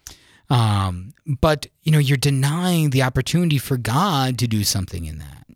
Um, 0.50 1.14
but 1.40 1.66
you 1.82 1.92
know, 1.92 1.98
you're 1.98 2.16
denying 2.16 2.90
the 2.90 3.02
opportunity 3.02 3.58
for 3.58 3.76
God 3.76 4.38
to 4.38 4.46
do 4.46 4.64
something 4.64 5.04
in 5.04 5.18
that. 5.18 5.46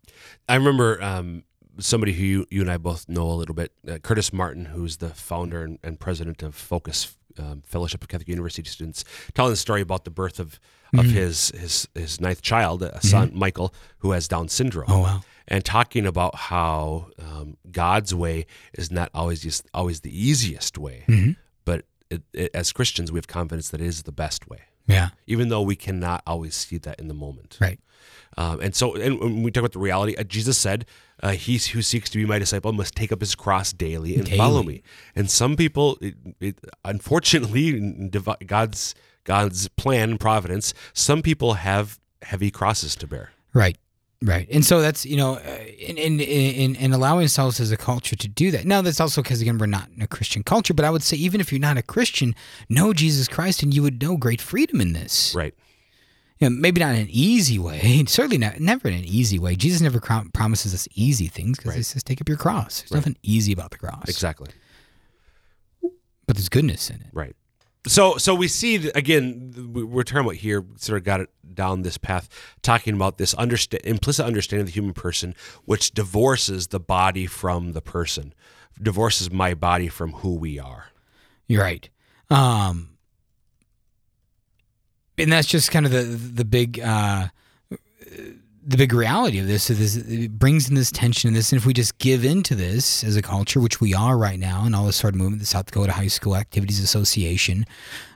I 0.48 0.54
remember 0.54 1.02
um, 1.02 1.44
somebody 1.78 2.12
who 2.12 2.24
you, 2.24 2.46
you 2.50 2.60
and 2.62 2.70
I 2.70 2.78
both 2.78 3.08
know 3.08 3.30
a 3.30 3.34
little 3.34 3.54
bit, 3.54 3.72
uh, 3.88 3.98
Curtis 3.98 4.32
Martin, 4.32 4.64
who's 4.66 4.96
the 4.96 5.10
founder 5.10 5.62
and, 5.62 5.78
and 5.84 6.00
president 6.00 6.42
of 6.42 6.54
Focus 6.54 7.16
um, 7.38 7.62
Fellowship 7.66 8.02
of 8.02 8.08
Catholic 8.08 8.28
University 8.28 8.68
Students, 8.68 9.04
telling 9.34 9.52
the 9.52 9.56
story 9.56 9.80
about 9.82 10.04
the 10.04 10.10
birth 10.10 10.40
of 10.40 10.58
of 10.96 11.04
his 11.04 11.50
his 11.50 11.86
his 11.94 12.18
ninth 12.18 12.40
child, 12.40 12.82
a 12.82 13.00
son 13.02 13.30
Michael, 13.34 13.74
who 13.98 14.12
has 14.12 14.26
Down 14.26 14.48
syndrome. 14.48 14.86
Oh 14.90 15.00
wow. 15.00 15.20
and 15.46 15.62
talking 15.62 16.06
about 16.06 16.34
how 16.34 17.08
um, 17.18 17.58
God's 17.70 18.14
way 18.14 18.46
is 18.72 18.90
not 18.90 19.10
always 19.12 19.42
just 19.42 19.66
always 19.74 20.00
the 20.00 20.10
easiest 20.28 20.78
way, 20.78 21.04
Mm-hmm. 21.06 21.32
but 21.66 21.84
it, 22.10 22.22
it, 22.32 22.50
as 22.54 22.72
Christians, 22.72 23.12
we 23.12 23.18
have 23.18 23.28
confidence 23.28 23.68
that 23.68 23.82
it 23.82 23.86
is 23.86 24.04
the 24.04 24.12
best 24.12 24.48
way, 24.48 24.60
Yeah. 24.88 25.10
even 25.26 25.48
though 25.48 25.62
we 25.62 25.76
cannot 25.76 26.22
always 26.26 26.54
see 26.56 26.78
that 26.78 26.98
in 26.98 27.08
the 27.08 27.14
moment. 27.14 27.58
Right. 27.60 27.78
Um, 28.36 28.60
and 28.60 28.74
so, 28.74 28.94
and 28.94 29.18
when 29.20 29.42
we 29.42 29.50
talk 29.50 29.62
about 29.62 29.72
the 29.72 29.78
reality, 29.80 30.14
uh, 30.16 30.22
Jesus 30.22 30.56
said, 30.56 30.86
uh, 31.22 31.32
"He 31.32 31.58
who 31.58 31.82
seeks 31.82 32.08
to 32.10 32.18
be 32.18 32.24
my 32.24 32.38
disciple 32.38 32.72
must 32.72 32.94
take 32.94 33.10
up 33.10 33.20
his 33.20 33.34
cross 33.34 33.72
daily 33.72 34.14
and 34.16 34.28
follow 34.28 34.62
me." 34.62 34.82
And 35.16 35.28
some 35.28 35.56
people, 35.56 35.98
it, 36.00 36.14
it, 36.40 36.58
unfortunately, 36.84 38.08
God's 38.46 38.94
God's 39.24 39.68
plan 39.70 40.10
and 40.10 40.20
providence, 40.20 40.72
some 40.92 41.20
people 41.20 41.54
have 41.54 41.98
heavy 42.22 42.50
crosses 42.50 42.94
to 42.96 43.06
bear. 43.06 43.30
Right. 43.52 43.76
Right. 44.20 44.48
And 44.50 44.64
so 44.64 44.80
that's, 44.80 45.06
you 45.06 45.16
know, 45.16 45.38
in, 45.38 45.96
in, 45.96 46.20
in, 46.20 46.74
in 46.74 46.92
allowing 46.92 47.22
ourselves 47.22 47.60
as 47.60 47.70
a 47.70 47.76
culture 47.76 48.16
to 48.16 48.28
do 48.28 48.50
that. 48.50 48.64
Now, 48.64 48.82
that's 48.82 49.00
also 49.00 49.22
because, 49.22 49.40
again, 49.40 49.58
we're 49.58 49.66
not 49.66 49.88
in 49.94 50.02
a 50.02 50.08
Christian 50.08 50.42
culture, 50.42 50.74
but 50.74 50.84
I 50.84 50.90
would 50.90 51.04
say 51.04 51.16
even 51.16 51.40
if 51.40 51.52
you're 51.52 51.60
not 51.60 51.76
a 51.76 51.82
Christian, 51.82 52.34
know 52.68 52.92
Jesus 52.92 53.28
Christ 53.28 53.62
and 53.62 53.72
you 53.72 53.82
would 53.82 54.02
know 54.02 54.16
great 54.16 54.40
freedom 54.40 54.80
in 54.80 54.92
this. 54.92 55.34
Right. 55.36 55.54
You 56.40 56.50
know, 56.50 56.56
maybe 56.56 56.80
not 56.80 56.94
in 56.94 57.02
an 57.02 57.08
easy 57.10 57.60
way, 57.60 58.04
certainly 58.08 58.38
not, 58.38 58.58
never 58.58 58.88
in 58.88 58.94
an 58.94 59.04
easy 59.04 59.38
way. 59.38 59.54
Jesus 59.54 59.80
never 59.80 60.00
crom- 60.00 60.30
promises 60.30 60.74
us 60.74 60.88
easy 60.94 61.28
things 61.28 61.58
because 61.58 61.74
he 61.74 61.82
says, 61.82 62.02
take 62.02 62.20
up 62.20 62.28
your 62.28 62.38
cross. 62.38 62.80
There's 62.82 62.92
nothing 62.92 63.16
easy 63.22 63.52
about 63.52 63.70
the 63.70 63.78
cross. 63.78 64.08
Exactly. 64.08 64.50
But 65.80 66.36
there's 66.36 66.48
goodness 66.48 66.90
in 66.90 66.96
it. 66.96 67.08
Right. 67.12 67.36
So 67.86 68.16
so 68.18 68.34
we 68.34 68.48
see 68.48 68.90
again 68.90 69.70
we- 69.72 69.84
we're 69.84 70.02
talking 70.02 70.24
about 70.24 70.34
here 70.36 70.64
sort 70.76 70.98
of 70.98 71.04
got 71.04 71.20
it 71.20 71.30
down 71.54 71.82
this 71.82 71.96
path 71.96 72.28
talking 72.62 72.94
about 72.94 73.18
this 73.18 73.34
understa- 73.34 73.80
implicit 73.84 74.26
understanding 74.26 74.62
of 74.62 74.66
the 74.66 74.72
human 74.72 74.92
person 74.94 75.34
which 75.64 75.92
divorces 75.92 76.66
the 76.68 76.80
body 76.80 77.26
from 77.26 77.72
the 77.72 77.80
person 77.80 78.34
divorces 78.80 79.30
my 79.30 79.54
body 79.54 79.88
from 79.88 80.12
who 80.12 80.34
we 80.34 80.58
are 80.58 80.86
You're 81.46 81.62
right. 81.62 81.88
Um, 82.30 82.90
and 85.16 85.32
that's 85.32 85.48
just 85.48 85.70
kind 85.70 85.86
of 85.86 85.92
the 85.92 86.02
the 86.02 86.44
big 86.44 86.78
uh, 86.80 87.28
the 88.68 88.76
big 88.76 88.92
reality 88.92 89.38
of 89.38 89.46
this. 89.46 89.70
is 89.70 89.78
this 89.78 89.96
it 89.96 90.38
brings 90.38 90.68
in 90.68 90.74
this 90.74 90.92
tension 90.92 91.28
and 91.28 91.36
this. 91.36 91.52
And 91.52 91.58
if 91.58 91.64
we 91.64 91.72
just 91.72 91.96
give 91.98 92.22
into 92.22 92.54
this 92.54 93.02
as 93.02 93.16
a 93.16 93.22
culture, 93.22 93.60
which 93.60 93.80
we 93.80 93.94
are 93.94 94.18
right 94.18 94.38
now, 94.38 94.64
and 94.64 94.76
all 94.76 94.84
this 94.84 94.96
sort 94.96 95.14
of 95.14 95.18
movement, 95.18 95.40
the 95.40 95.46
South 95.46 95.66
Dakota 95.66 95.92
High 95.92 96.08
School 96.08 96.36
Activities 96.36 96.78
Association, 96.78 97.64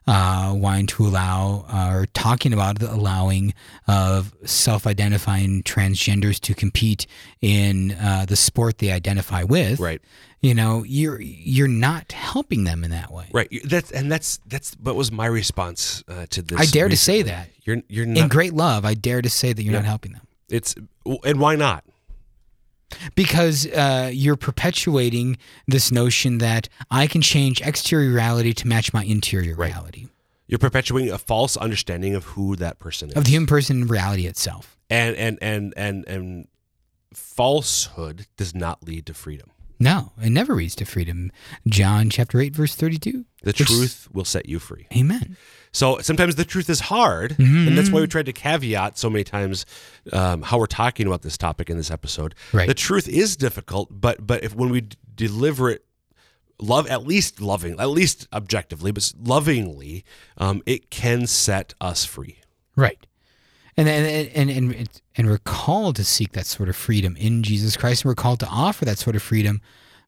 uh, 0.07 0.53
wanting 0.57 0.87
to 0.89 1.07
allow 1.07 1.65
uh, 1.73 1.93
or 1.95 2.07
talking 2.07 2.53
about 2.53 2.79
the 2.79 2.93
allowing 2.93 3.55
of 3.87 4.35
self-identifying 4.45 5.63
transgenders 5.63 6.41
to 6.41 6.55
compete 6.55 7.07
in 7.41 7.93
uh, 7.93 8.25
the 8.27 8.37
sport 8.37 8.79
they 8.79 8.91
identify 8.91 9.43
with. 9.45 9.79
Right. 9.81 10.01
You 10.41 10.55
know, 10.55 10.83
you're 10.83 11.21
you're 11.21 11.69
not 11.69 12.11
helping 12.11 12.65
them 12.65 12.83
in 12.83 12.91
that 12.91 13.13
way. 13.13 13.27
Right. 13.33 13.49
That's 13.65 13.93
and 13.93 14.11
that's 14.11 14.41
that's 14.47 14.75
what 14.83 14.97
was 14.97 15.13
my 15.13 15.27
response 15.27 16.03
uh, 16.09 16.27
to 16.31 16.43
this. 16.43 16.59
I 16.59 16.65
dare 16.65 16.89
to 16.89 16.97
say 16.97 17.23
that. 17.23 17.49
You're 17.63 17.83
you're 17.89 18.07
not, 18.07 18.23
In 18.23 18.29
great 18.29 18.53
love, 18.53 18.85
I 18.85 18.95
dare 18.95 19.23
to 19.23 19.31
say 19.31 19.53
that 19.53 19.63
you're 19.63 19.73
not 19.73 19.85
helping 19.85 20.13
them. 20.13 20.27
It's 20.49 20.75
and 21.25 21.39
why 21.39 21.55
not? 21.55 21.85
Because 23.15 23.67
uh, 23.67 24.11
you're 24.13 24.37
perpetuating 24.37 25.37
this 25.67 25.91
notion 25.93 26.39
that 26.39 26.69
I 26.91 27.07
can 27.07 27.21
change 27.23 27.61
exterior 27.61 28.13
reality 28.13 28.53
to 28.55 28.67
match 28.69 28.93
my 28.93 29.05
interior 29.05 29.55
Right. 29.57 29.73
reality 29.73 30.09
You're 30.47 30.59
perpetuating 30.59 31.11
a 31.13 31.19
false 31.19 31.57
understanding 31.57 32.15
of 32.15 32.25
who 32.25 32.57
that 32.57 32.79
person 32.79 33.11
is. 33.11 33.17
of 33.17 33.25
the 33.25 33.31
human 33.31 33.47
person 33.47 33.83
in 33.83 33.87
reality 33.89 34.27
itself. 34.27 34.77
and 34.91 35.17
and 35.17 35.39
and 35.41 35.73
and 35.77 36.05
and 36.09 36.49
falsehood 37.15 38.27
does 38.37 38.55
not 38.55 38.83
lead 38.83 39.07
to 39.07 39.15
freedom. 39.15 39.51
No, 39.83 40.13
it 40.23 40.31
never 40.31 40.55
leads 40.55 40.75
to 40.77 40.85
freedom. 40.85 41.33
John 41.67 42.09
chapter 42.11 42.41
8, 42.41 42.55
verse 42.55 42.75
32. 42.75 43.25
The 43.43 43.53
truth 43.53 44.09
will 44.13 44.25
set 44.25 44.49
you 44.49 44.59
free. 44.59 44.87
Amen. 44.97 45.37
So 45.73 45.99
sometimes 45.99 46.37
the 46.37 46.45
truth 46.45 46.71
is 46.71 46.81
hard, 46.81 47.33
Mm-hmm. 47.33 47.67
and 47.69 47.77
that's 47.79 47.91
why 47.91 48.01
we 48.01 48.07
tried 48.07 48.27
to 48.27 48.33
caveat 48.33 48.97
so 48.99 49.11
many 49.11 49.25
times 49.25 49.67
um, 50.13 50.43
how 50.43 50.59
we're 50.59 50.67
talking 50.67 51.07
about 51.07 51.23
this 51.23 51.37
topic 51.37 51.69
in 51.71 51.77
this 51.77 51.91
episode. 51.91 52.35
Right. 52.53 52.69
The 52.69 52.75
truth 52.75 53.09
is 53.09 53.37
difficult, 53.37 53.89
but 53.91 54.27
but 54.27 54.45
if 54.45 54.55
when 54.55 54.71
we 54.71 54.83
d- 54.83 54.97
deliver 55.15 55.71
it, 55.71 55.85
love 56.61 56.87
at 56.89 57.05
least 57.07 57.41
loving, 57.41 57.81
at 57.81 57.89
least 57.91 58.29
objectively, 58.33 58.93
but 58.93 59.13
lovingly, 59.21 60.05
um, 60.39 60.63
it 60.67 60.91
can 60.91 61.27
set 61.27 61.75
us 61.81 62.05
free. 62.05 62.39
Right. 62.77 63.05
And 63.77 63.89
and 63.89 64.29
and 64.35 64.51
and 64.51 64.91
and, 65.17 65.27
we're 65.29 65.39
called 65.39 65.97
to 65.97 66.05
seek 66.05 66.33
that 66.33 66.47
sort 66.47 66.69
of 66.69 66.77
freedom 66.77 67.17
in 67.17 67.43
Jesus 67.43 67.77
Christ, 67.77 68.05
and 68.05 68.11
we're 68.11 68.15
called 68.15 68.41
to 68.41 68.47
offer 68.47 68.85
that 68.85 68.99
sort 68.99 69.17
of 69.17 69.23
freedom 69.23 69.61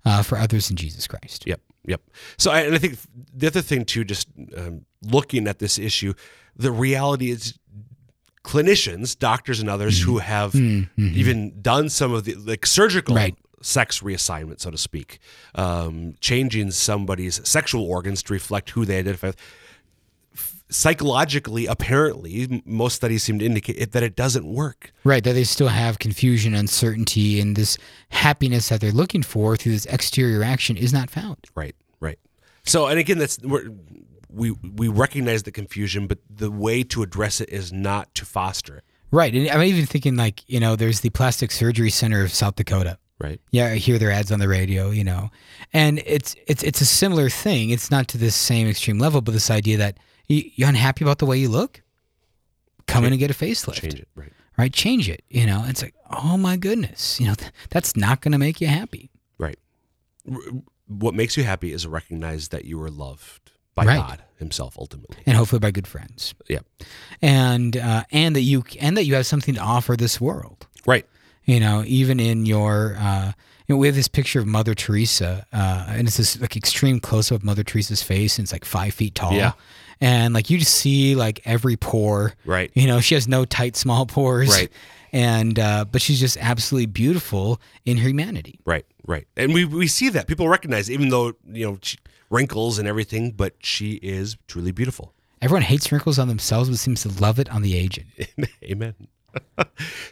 uh, 0.05 0.23
for 0.23 0.37
others 0.37 0.71
in 0.71 0.77
Jesus 0.77 1.07
Christ. 1.07 1.47
Yep, 1.47 1.61
yep. 1.87 2.03
So, 2.37 2.51
I, 2.51 2.61
and 2.61 2.75
I 2.75 2.79
think 2.79 2.99
the 3.35 3.47
other 3.47 3.63
thing 3.63 3.87
too, 3.87 4.05
just 4.05 4.29
um, 4.57 4.85
looking 5.03 5.47
at 5.49 5.61
this 5.61 5.79
issue, 5.79 6.13
the 6.55 6.71
reality 6.71 7.31
is 7.31 7.59
clinicians, 8.45 9.19
doctors, 9.19 9.61
and 9.61 9.71
others 9.71 10.03
who 10.03 10.19
have 10.19 10.55
even 10.55 11.63
done 11.63 11.89
some 11.89 12.13
of 12.13 12.25
the 12.25 12.35
like 12.35 12.67
surgical 12.67 13.15
Right. 13.17 13.35
sex 13.63 14.01
reassignment, 14.01 14.61
so 14.61 14.71
to 14.71 14.79
speak, 14.79 15.19
um, 15.55 16.15
changing 16.21 16.71
somebody's 16.71 17.41
sexual 17.49 17.85
organs 17.85 18.23
to 18.25 18.33
reflect 18.35 18.71
who 18.71 18.85
they 18.85 18.99
identify 18.99 19.29
with. 19.29 19.37
Psychologically, 20.71 21.67
apparently, 21.67 22.63
most 22.65 22.95
studies 22.95 23.23
seem 23.23 23.39
to 23.39 23.45
indicate 23.45 23.77
it, 23.79 23.93
that 23.93 24.03
it 24.03 24.17
doesn't 24.17 24.47
work. 24.47 24.93
Right, 25.05 25.23
that 25.23 25.35
they 25.35 25.45
still 25.45 25.69
have 25.69 25.99
confusion, 25.99 26.55
uncertainty, 26.55 27.39
and 27.39 27.55
this 27.55 27.77
happiness 28.09 28.71
that 28.71 28.81
they're 28.81 28.91
looking 28.91 29.23
for 29.23 29.57
through 29.57 29.73
this 29.73 29.87
exterior 29.87 30.43
action 30.43 30.77
is 30.77 30.93
not 30.93 31.11
found. 31.11 31.39
Right, 31.55 31.77
right. 32.01 32.19
So, 32.65 32.87
and 32.87 32.99
again, 32.99 33.19
that's 33.19 33.39
we're, 33.41 33.71
we 34.31 34.53
we 34.53 34.89
recognize 34.89 35.43
the 35.43 35.53
confusion, 35.53 36.07
but 36.07 36.19
the 36.29 36.51
way 36.51 36.83
to 36.85 37.03
address 37.03 37.41
it 37.41 37.51
is 37.51 37.73
not 37.73 38.15
to 38.17 38.25
foster 38.25 38.77
it. 38.77 38.85
Right, 39.11 39.33
and 39.35 39.49
I'm 39.49 39.63
even 39.63 39.87
thinking 39.87 40.17
like 40.17 40.43
you 40.49 40.61
know, 40.61 40.77
there's 40.77 41.01
the 41.01 41.11
Plastic 41.11 41.53
Surgery 41.53 41.91
Center 41.91 42.25
of 42.25 42.33
South 42.33 42.57
Dakota. 42.57 42.99
Right. 43.21 43.41
Yeah, 43.53 43.67
I 43.67 43.77
hear 43.77 43.97
their 43.97 44.11
ads 44.11 44.33
on 44.33 44.41
the 44.41 44.49
radio, 44.49 44.91
you 44.91 45.05
know, 45.05 45.31
and 45.73 46.03
it's 46.05 46.35
it's 46.49 46.63
it's 46.65 46.81
a 46.81 46.87
similar 46.87 47.31
thing. 47.31 47.71
It's 47.71 47.91
not 47.91 48.09
to 48.09 48.19
this 48.19 48.35
same 48.35 48.67
extreme 48.67 48.99
level, 48.99 49.21
but 49.21 49.33
this 49.33 49.51
idea 49.51 49.77
that 49.77 49.99
you, 50.27 50.51
you're 50.55 50.69
unhappy 50.69 51.05
about 51.05 51.19
the 51.19 51.27
way 51.27 51.39
you 51.39 51.49
look, 51.49 51.83
come 52.87 53.05
in 53.05 53.13
and 53.13 53.19
get 53.21 53.31
a 53.31 53.35
facelift. 53.35 53.75
Change 53.81 53.95
it. 53.95 54.09
Right. 54.15 54.33
right? 54.59 54.73
Change 54.73 55.09
it. 55.09 55.23
You 55.29 55.47
know, 55.47 55.65
it's 55.67 55.83
like, 55.83 55.95
oh 56.11 56.37
my 56.37 56.57
goodness, 56.57 57.21
you 57.21 57.27
know, 57.27 57.35
th- 57.35 57.51
that's 57.71 57.97
not 57.97 58.21
going 58.21 58.33
to 58.33 58.39
make 58.39 58.61
you 58.61 58.67
happy. 58.69 59.11
Right. 59.39 59.59
R- 60.31 60.39
What 60.87 61.15
makes 61.15 61.37
you 61.37 61.45
happy 61.45 61.73
is 61.73 61.83
to 61.83 61.89
recognize 61.89 62.49
that 62.49 62.65
you 62.65 62.81
are 62.83 62.91
loved 62.91 63.53
by 63.75 63.85
Right. 63.87 63.97
God 63.97 64.23
Himself, 64.39 64.77
ultimately. 64.79 65.17
and 65.27 65.37
hopefully 65.37 65.59
by 65.61 65.71
good 65.71 65.87
friends, 65.87 66.35
Yeah. 66.49 66.61
and 67.23 67.77
uh, 67.77 68.05
and 68.13 68.37
that 68.37 68.43
you 68.43 68.65
and 68.81 68.97
that 68.97 69.05
you 69.05 69.15
have 69.15 69.27
something 69.27 69.55
to 69.55 69.61
offer 69.61 69.97
this 69.97 70.21
world. 70.21 70.67
Right. 70.87 71.07
You 71.45 71.59
know, 71.61 71.83
even 71.87 72.21
in 72.21 72.47
your, 72.47 72.97
uh, 72.99 73.33
you 73.67 73.75
know, 73.75 73.77
we 73.79 73.87
have 73.89 73.97
this 73.97 74.09
picture 74.09 74.39
of 74.39 74.47
Mother 74.47 74.75
Teresa, 74.75 75.45
uh, 75.53 75.87
and 75.89 76.07
it's 76.07 76.17
this 76.19 76.41
like 76.41 76.57
extreme 76.57 77.01
close 77.01 77.33
up 77.33 77.37
of 77.41 77.45
Mother 77.45 77.63
Teresa's 77.65 78.03
face, 78.03 78.39
and 78.39 78.45
it's 78.45 78.53
like 78.53 78.65
five 78.65 78.95
feet 78.95 79.15
tall. 79.15 79.33
Yeah. 79.35 79.53
And 80.01 80.35
like 80.35 80.51
you 80.51 80.59
just 80.59 80.75
see 80.75 81.15
like 81.15 81.41
every 81.45 81.77
pore. 81.77 82.35
Right. 82.45 82.71
You 82.75 82.87
know, 82.87 83.01
she 83.01 83.15
has 83.15 83.29
no 83.29 83.45
tight 83.45 83.77
small 83.77 84.07
pores. 84.07 84.51
Right. 84.51 84.73
And 85.13 85.59
uh, 85.59 85.85
but 85.85 86.03
she's 86.03 86.19
just 86.19 86.37
absolutely 86.39 86.87
beautiful 86.87 87.61
in 87.85 87.99
her 87.99 88.09
humanity. 88.09 88.59
Right. 88.65 88.85
Right. 89.07 89.27
And 89.37 89.55
we 89.55 89.65
we 89.65 89.87
see 89.87 90.09
that 90.11 90.27
people 90.27 90.49
recognize, 90.49 90.91
even 90.91 91.09
though 91.09 91.35
you 91.47 91.67
know 91.67 91.79
she, 91.83 91.99
wrinkles 92.31 92.79
and 92.79 92.89
everything, 92.89 93.31
but 93.31 93.55
she 93.61 93.95
is 94.03 94.37
truly 94.49 94.73
beautiful. 94.73 95.15
Everyone 95.41 95.63
hates 95.63 95.93
wrinkles 95.93 96.19
on 96.19 96.29
themselves, 96.29 96.71
but 96.71 96.79
seems 96.79 97.03
to 97.03 97.11
love 97.21 97.39
it 97.39 97.51
on 97.51 97.63
the 97.63 97.77
aged. 97.77 98.05
Amen. 98.65 98.95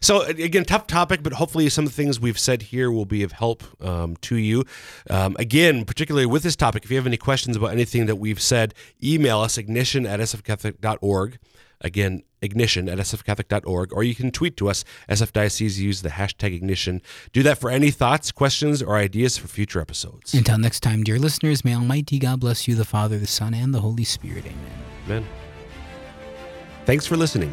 So 0.01 0.23
again, 0.23 0.65
tough 0.65 0.87
topic, 0.87 1.23
but 1.23 1.35
hopefully 1.35 1.69
some 1.69 1.85
of 1.85 1.91
the 1.91 1.97
things 1.97 2.21
we've 2.21 2.39
said 2.39 2.63
here 2.63 2.91
will 2.91 3.07
be 3.07 3.23
of 3.23 3.33
help 3.33 3.63
um, 3.85 4.17
to 4.23 4.37
you. 4.37 4.65
Um, 5.11 5.37
again, 5.39 5.85
particularly 5.85 6.27
with 6.27 6.43
this 6.43 6.57
topic, 6.57 6.85
if 6.85 6.91
you 6.91 6.97
have 6.97 7.07
any 7.07 7.17
questions 7.17 7.57
about 7.57 7.73
anything 7.73 8.07
that 8.07 8.17
we've 8.17 8.41
said, 8.41 8.75
email 9.03 9.41
us 9.41 9.59
ignition 9.59 10.07
at 10.07 10.21
sfcatholic.org. 10.21 11.39
Again, 11.85 12.23
ignition 12.41 12.89
at 12.89 12.99
sfcatholic.org, 12.99 13.93
or 13.93 14.05
you 14.05 14.15
can 14.15 14.31
tweet 14.31 14.57
to 14.59 14.69
us, 14.69 14.85
sfdiocese, 15.09 15.79
use 15.79 16.03
the 16.03 16.11
hashtag 16.11 16.55
ignition. 16.55 17.03
Do 17.33 17.43
that 17.43 17.59
for 17.59 17.71
any 17.71 17.91
thoughts, 17.91 18.31
questions, 18.31 18.83
or 18.83 18.97
ideas 18.97 19.37
for 19.37 19.49
future 19.49 19.81
episodes. 19.81 20.33
Until 20.33 20.59
next 20.59 20.81
time, 20.81 21.03
dear 21.03 21.19
listeners, 21.19 21.65
may 21.65 21.75
Almighty 21.75 22.21
God 22.21 22.39
bless 22.39 22.69
you, 22.69 22.77
the 22.77 22.85
Father, 22.85 23.19
the 23.19 23.27
Son, 23.27 23.53
and 23.53 23.75
the 23.75 23.81
Holy 23.81 24.05
Spirit. 24.05 24.45
Amen. 24.47 24.85
Amen. 25.07 25.27
Thanks 26.85 27.07
for 27.07 27.17
listening. 27.17 27.53